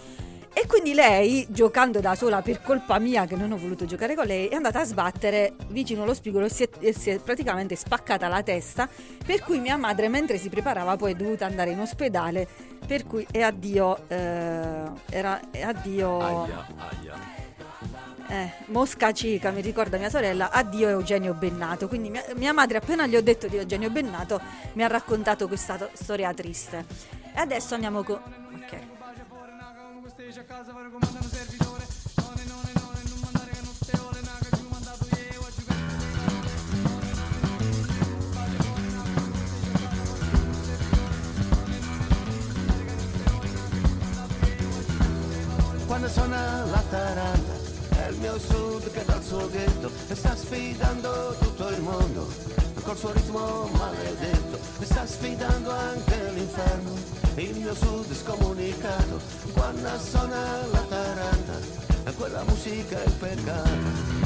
[0.54, 4.26] E quindi lei, giocando da sola per colpa mia, che non ho voluto giocare con
[4.26, 7.74] lei, è andata a sbattere vicino allo spigolo e si è, e si è praticamente
[7.74, 8.88] spaccata la testa.
[9.24, 12.46] Per cui mia madre, mentre si preparava, poi è dovuta andare in ospedale.
[12.86, 14.08] Per cui è addio.
[14.08, 14.16] eh,
[15.10, 16.20] era è addio.
[16.20, 17.40] Aia, aia.
[18.28, 21.88] Eh, Mosca cieca, mi ricorda mia sorella, addio Eugenio Bennato.
[21.88, 24.40] Quindi mia, mia madre, appena gli ho detto di Eugenio Bennato,
[24.74, 26.84] mi ha raccontato questa to- storia triste.
[27.34, 28.20] E adesso andiamo con.
[28.54, 28.91] Ok.
[45.86, 47.52] Quando suona la taranta
[47.90, 52.26] È il mio sud che dal suo ghetto sta sfidando tutto il mondo
[52.82, 57.21] col suo ritmo maledetto e sta sfidando anche l'inferno.
[57.34, 59.18] Il mio sud scomunicato
[59.54, 61.52] quando suona la taranta,
[62.16, 64.20] quella musica è il peccato.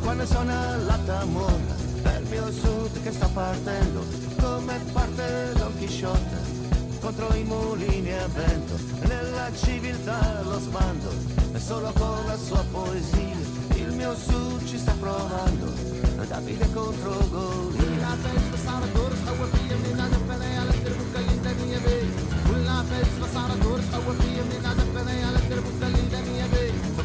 [0.00, 1.54] quando suona la tamura
[2.02, 4.04] del mio sud che sta partendo
[4.40, 6.59] come parte Don Chisciotte
[7.00, 8.74] contro i mulini a vento
[9.08, 11.10] nella civiltà lo sbando
[11.52, 13.36] e solo con la sua poesia
[13.74, 15.98] il mio sud ci sta provando.
[16.28, 18.16] Davide contro Golia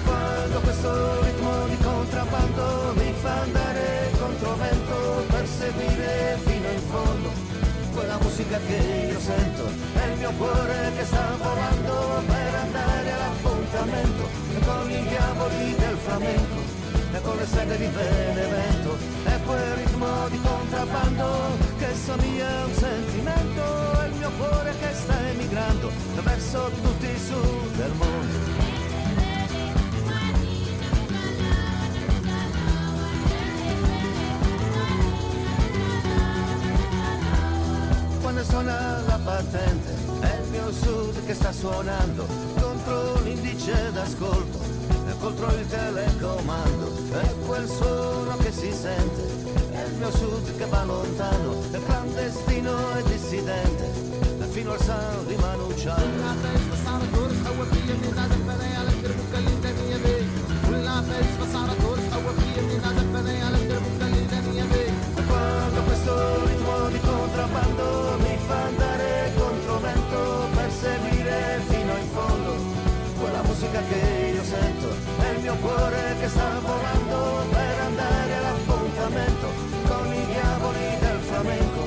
[0.04, 3.95] quando questo ritmo di contrabbando mi fa andare
[8.36, 9.64] musica che io sento.
[9.94, 14.24] È il mio cuore che sta volando per andare all'appuntamento.
[14.66, 16.60] Con i diavoli del flamenco
[17.14, 18.98] e con le seghe di Benevento.
[19.24, 21.28] È quel ritmo di contrabbando
[21.78, 24.02] che somiglia un sentimento.
[24.02, 25.92] È il mio cuore che sta emigrando
[26.22, 28.15] verso tutti i sud del mondo
[38.36, 42.28] quando suona la battente è il mio sud che sta suonando
[42.60, 44.60] contro l'indice d'ascolto
[45.20, 46.92] contro il telecomando.
[47.12, 49.24] È quel suono che si sente.
[49.72, 54.04] È il mio sud che va lontano è clandestino e dissidente.
[54.50, 55.96] Fino al San di Manu Chao
[62.82, 62.95] quando
[66.06, 72.54] questo ritmo di contrabbando mi fa andare contro vento per seguire fino in fondo.
[73.20, 74.88] Quella musica che io sento
[75.20, 79.48] è il mio cuore che sta volando per andare all'appuntamento
[79.88, 81.84] con i diavoli del flamenco.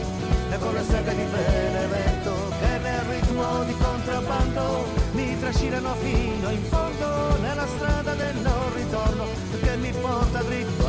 [0.51, 6.63] E con le seghe di Benevento che nel ritmo di contrabbando mi trascinano fino in
[6.65, 9.27] fondo nella strada del non ritorno
[9.63, 10.88] che mi porta dritto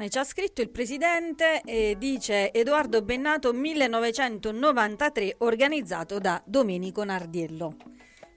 [0.00, 7.76] Bene, ci ha scritto il presidente e dice Edoardo Bennato 1993 organizzato da Domenico Nardiello.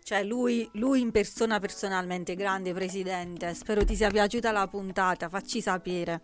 [0.04, 5.62] Cioè lui, lui in persona personalmente, grande presidente, spero ti sia piaciuta la puntata, facci
[5.62, 6.22] sapere.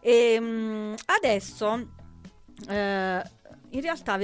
[0.00, 1.88] E, mm, adesso
[2.68, 3.22] eh,
[3.70, 4.18] in realtà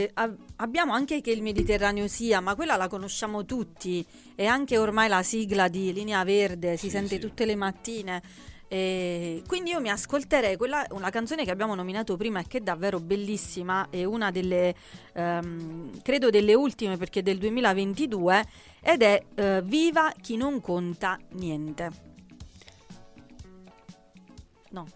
[0.57, 4.05] abbiamo anche che il Mediterraneo sia, ma quella la conosciamo tutti,
[4.35, 7.21] è anche ormai la sigla di Linea Verde, si Sì, sente sì.
[7.21, 8.51] tutte le mattine.
[8.73, 12.61] E quindi io mi ascolterei quella, una canzone che abbiamo nominato prima e che è
[12.63, 14.75] davvero bellissima, è una delle,
[15.13, 18.47] ehm, credo delle ultime perché è del 2022
[18.81, 21.91] ed è eh, Viva chi non conta niente.
[24.71, 24.87] No,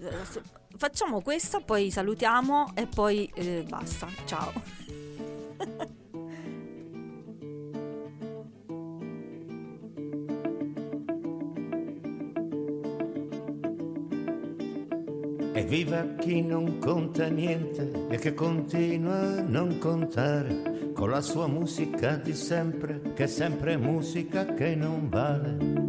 [0.00, 0.42] eh,
[0.76, 4.08] facciamo questa, poi salutiamo e poi eh, basta.
[4.24, 4.52] Ciao.
[15.52, 21.46] E viva chi non conta niente e che continua a non contare con la sua
[21.46, 25.80] musica di sempre, che è sempre musica che non vale.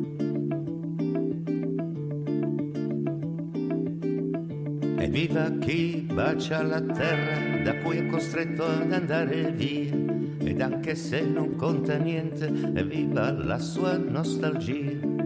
[5.12, 9.94] Viva chi bacia la terra da cui è costretto ad andare via.
[10.38, 15.21] Ed anche se non conta niente, viva la sua nostalgia.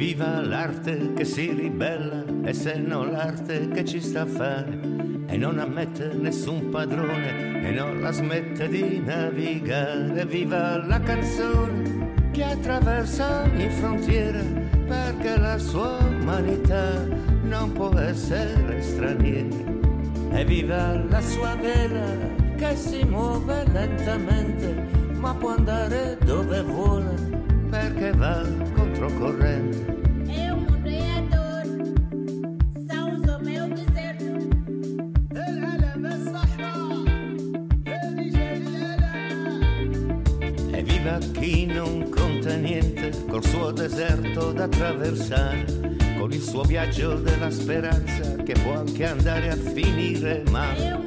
[0.00, 4.80] Evviva l'arte che si ribella e se non l'arte che ci sta a fare
[5.26, 10.24] e non ammette nessun padrone e non la smette di navigare.
[10.24, 14.42] Viva la canzone che attraversa ogni frontiera
[14.86, 17.06] perché la sua umanità
[17.42, 19.54] non può essere straniera.
[20.32, 22.16] E viva la sua vela
[22.56, 24.82] che si muove lentamente
[25.16, 28.42] ma può andare dove vuole perché va
[28.74, 29.89] controcorrente.
[44.60, 45.64] Da attraversare,
[46.18, 51.06] con il suo viaggio della speranza che può anche andare a finire male.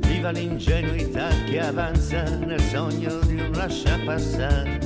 [0.00, 4.78] Viva l'ingenuità che avanza nel sogno di un lascia passare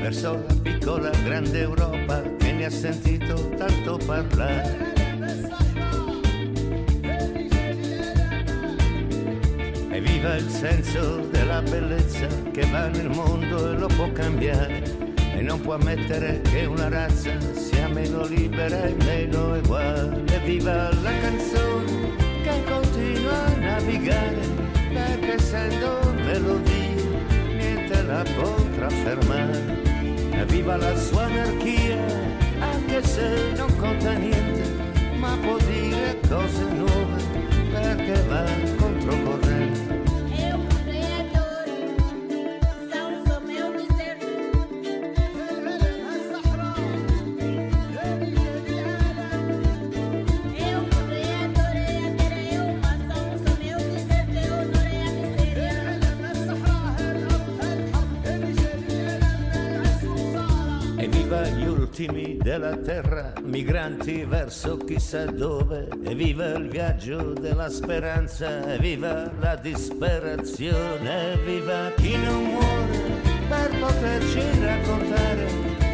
[0.00, 4.83] verso la piccola grande Europa che ne ha sentito tanto parlare.
[10.36, 14.82] Il senso della bellezza che va nel mondo e lo può cambiare
[15.32, 20.22] e non può ammettere che una razza sia meno libera e meno uguale.
[20.44, 24.40] Viva la canzone che continua a navigare
[24.92, 27.04] perché essendo melodia
[27.54, 29.82] niente la potrà fermare.
[30.32, 31.96] E viva la sua anarchia
[32.58, 34.68] anche se non conta niente
[35.16, 37.22] ma può dire cose nuove
[37.72, 38.83] perché va controcorrente.
[63.54, 71.36] Migranti verso chissà dove, e viva il viaggio della speranza, e viva la disperazione, e
[71.36, 72.98] viva chi non muore
[73.48, 75.46] per poterci raccontare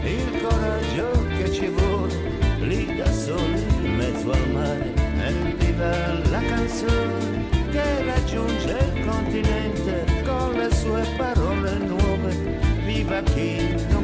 [0.05, 2.15] il coraggio che ci vuole
[2.61, 4.95] lì da soli in mezzo al mare,
[5.27, 13.77] e viva la canzone che raggiunge il continente con le sue parole nuove, viva chi
[13.91, 14.00] non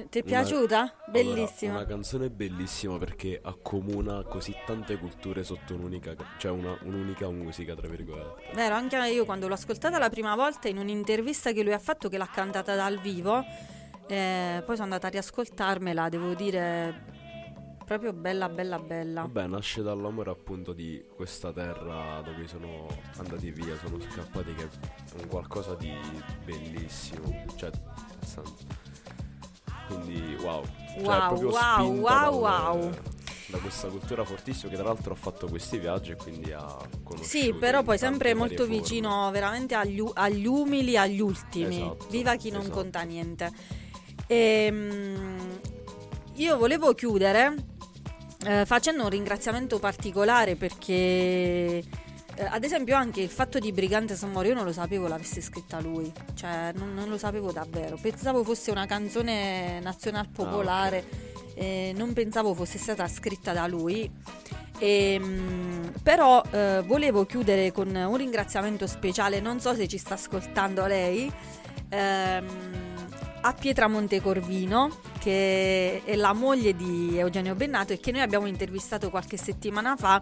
[0.00, 0.78] chi- ti è Una- piaciuta?
[0.80, 1.72] Allora, Bellissima.
[1.74, 7.74] una canzone bellissima perché accomuna così tante culture sotto un'unica, ca- cioè una- un'unica musica,
[7.74, 8.52] tra virgolette.
[8.54, 12.08] Vero, anche io quando l'ho ascoltata la prima volta in un'intervista che lui ha fatto
[12.08, 13.44] che l'ha cantata dal vivo,
[14.08, 17.10] eh, poi sono andata a riascoltarmela, devo dire
[17.84, 19.20] proprio bella bella bella.
[19.22, 22.86] Vabbè, nasce dall'amore appunto di questa terra dove sono
[23.18, 25.92] andati via, sono scappati, che è un qualcosa di
[26.44, 27.44] bellissimo.
[27.56, 28.81] Cioè, nel senso-
[29.86, 30.64] Quindi, wow.
[30.94, 32.90] Cioè, Wow, è proprio wow, wow, wow.
[33.46, 36.64] Da questa cultura fortissima che tra l'altro ha fatto questi viaggi e quindi ha
[37.02, 37.22] conosciuto.
[37.22, 38.76] Sì, però poi sempre molto forme.
[38.78, 41.76] vicino veramente agli, agli umili, agli ultimi.
[41.76, 42.76] Esatto, Viva chi non esatto.
[42.76, 43.50] conta niente.
[44.26, 45.58] Ehm,
[46.34, 47.54] io volevo chiudere
[48.46, 51.82] eh, facendo un ringraziamento particolare perché,
[52.34, 55.80] eh, ad esempio, anche il fatto di Brigante Samore, io non lo sapevo l'avesse scritta
[55.80, 57.98] lui, cioè non, non lo sapevo davvero.
[58.00, 61.04] Pensavo fosse una canzone nazional popolare,
[61.54, 64.10] eh, non pensavo fosse stata scritta da lui.
[64.78, 70.86] Ehm, però eh, volevo chiudere con un ringraziamento speciale, non so se ci sta ascoltando
[70.86, 71.30] lei,
[71.88, 72.46] ehm,
[73.42, 79.10] a Pietra Montecorvino, che è la moglie di Eugenio Bennato e che noi abbiamo intervistato
[79.10, 80.20] qualche settimana fa.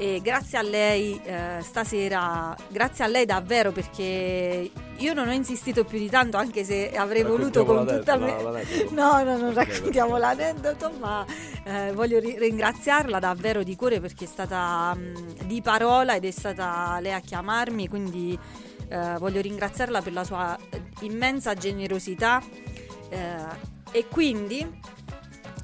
[0.00, 5.82] E grazie a lei eh, stasera, grazie a lei davvero perché io non ho insistito
[5.82, 8.36] più di tanto anche se avrei voluto con tutta me...
[8.90, 11.26] No, no, non raccontiamo l'aneddoto, ma
[11.64, 16.30] eh, voglio ri- ringraziarla davvero di cuore perché è stata mh, di parola ed è
[16.30, 18.38] stata lei a chiamarmi, quindi
[18.88, 20.56] eh, voglio ringraziarla per la sua
[21.00, 22.40] immensa generosità
[23.08, 24.64] eh, e quindi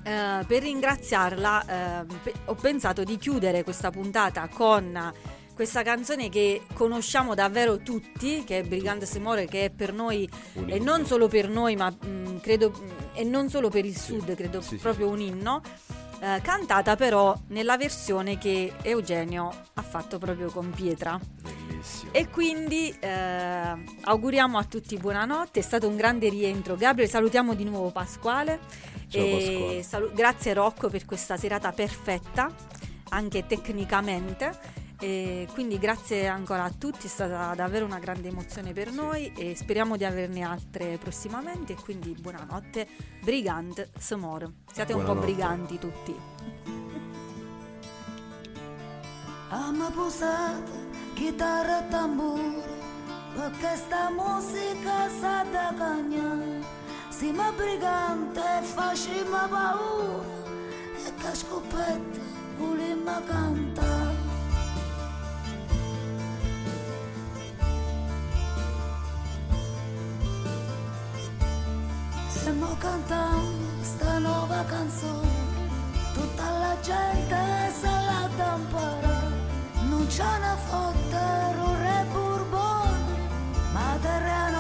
[0.05, 1.65] eh, per ringraziarla
[2.03, 5.13] eh, pe- ho pensato di chiudere questa puntata con
[5.55, 10.29] questa canzone che conosciamo davvero tutti, che è Brigante Semore, che è per noi
[10.67, 14.35] e non solo per noi, ma mh, credo mh, e non solo per il sud,
[14.35, 15.63] credo sì, sì, proprio un inno.
[16.21, 21.19] eh, cantata però nella versione che Eugenio ha fatto proprio con Pietra.
[21.43, 22.13] Bellissimo.
[22.13, 26.77] E quindi eh, auguriamo a tutti buonanotte, è stato un grande rientro.
[26.77, 28.59] Gabriele, salutiamo di nuovo Pasquale.
[29.09, 29.83] Ciao, E Pasquale.
[29.83, 32.51] salu- grazie Rocco per questa serata perfetta,
[33.11, 34.83] anche tecnicamente.
[35.05, 39.55] E quindi grazie ancora a tutti, è stata davvero una grande emozione per noi e
[39.55, 41.75] speriamo di averne altre prossimamente.
[41.75, 42.89] E quindi buonanotte,
[43.21, 44.51] Brigand Samor.
[44.73, 45.33] Siate un po' Buonanotte.
[45.33, 46.19] briganti tutti.
[49.51, 50.73] Ama posata,
[51.13, 52.63] chitarra e tamburo,
[53.35, 56.63] perché sta musica sa da cagna.
[57.11, 60.25] Siamo brigante e facciamo paura,
[60.97, 62.21] e che scopette
[62.57, 64.34] volimmo cantare.
[72.75, 75.29] Stiamo cantando sta nuova canzone,
[76.13, 77.37] tutta la gente
[77.81, 79.33] se la da imparare.
[79.89, 81.17] Non c'è una foto,
[81.67, 83.29] un re burbone,
[83.73, 84.51] ma terra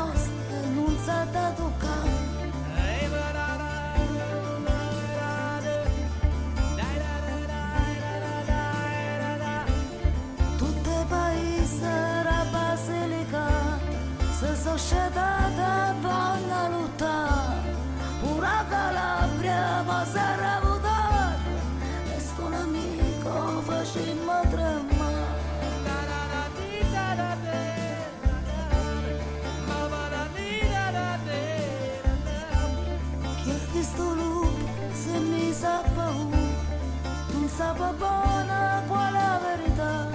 [37.85, 40.09] non sa buona qual è la verità.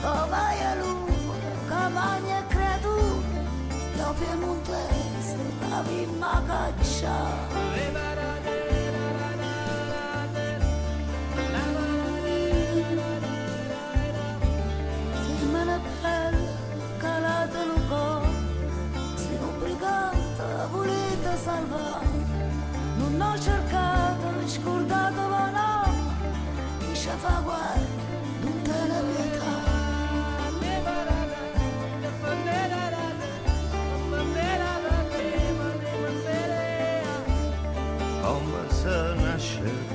[0.00, 1.34] Come è lupo,
[1.68, 3.40] camagna e creatura,
[3.96, 5.36] io piemontese
[5.68, 8.07] la vimma caccia.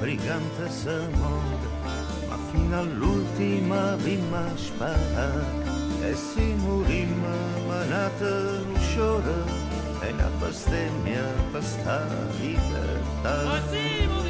[0.03, 1.67] Brigante se muore,
[2.27, 5.31] ma fino all'ultima vimma spara.
[6.01, 7.27] E si morimmo
[7.67, 8.29] manate
[8.67, 9.33] l'usciore,
[10.01, 12.05] e una bestemmia per sta
[12.39, 14.22] libertà.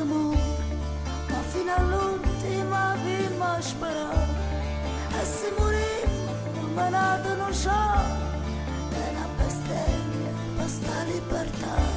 [0.00, 0.36] amor
[1.40, 4.28] Afinal l'ultima vimos esperar
[5.20, 7.98] E se morim uma nada no chão
[8.94, 10.30] É pastelha
[10.86, 11.88] para libertar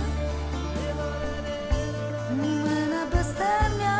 [2.73, 3.90] É na pastelha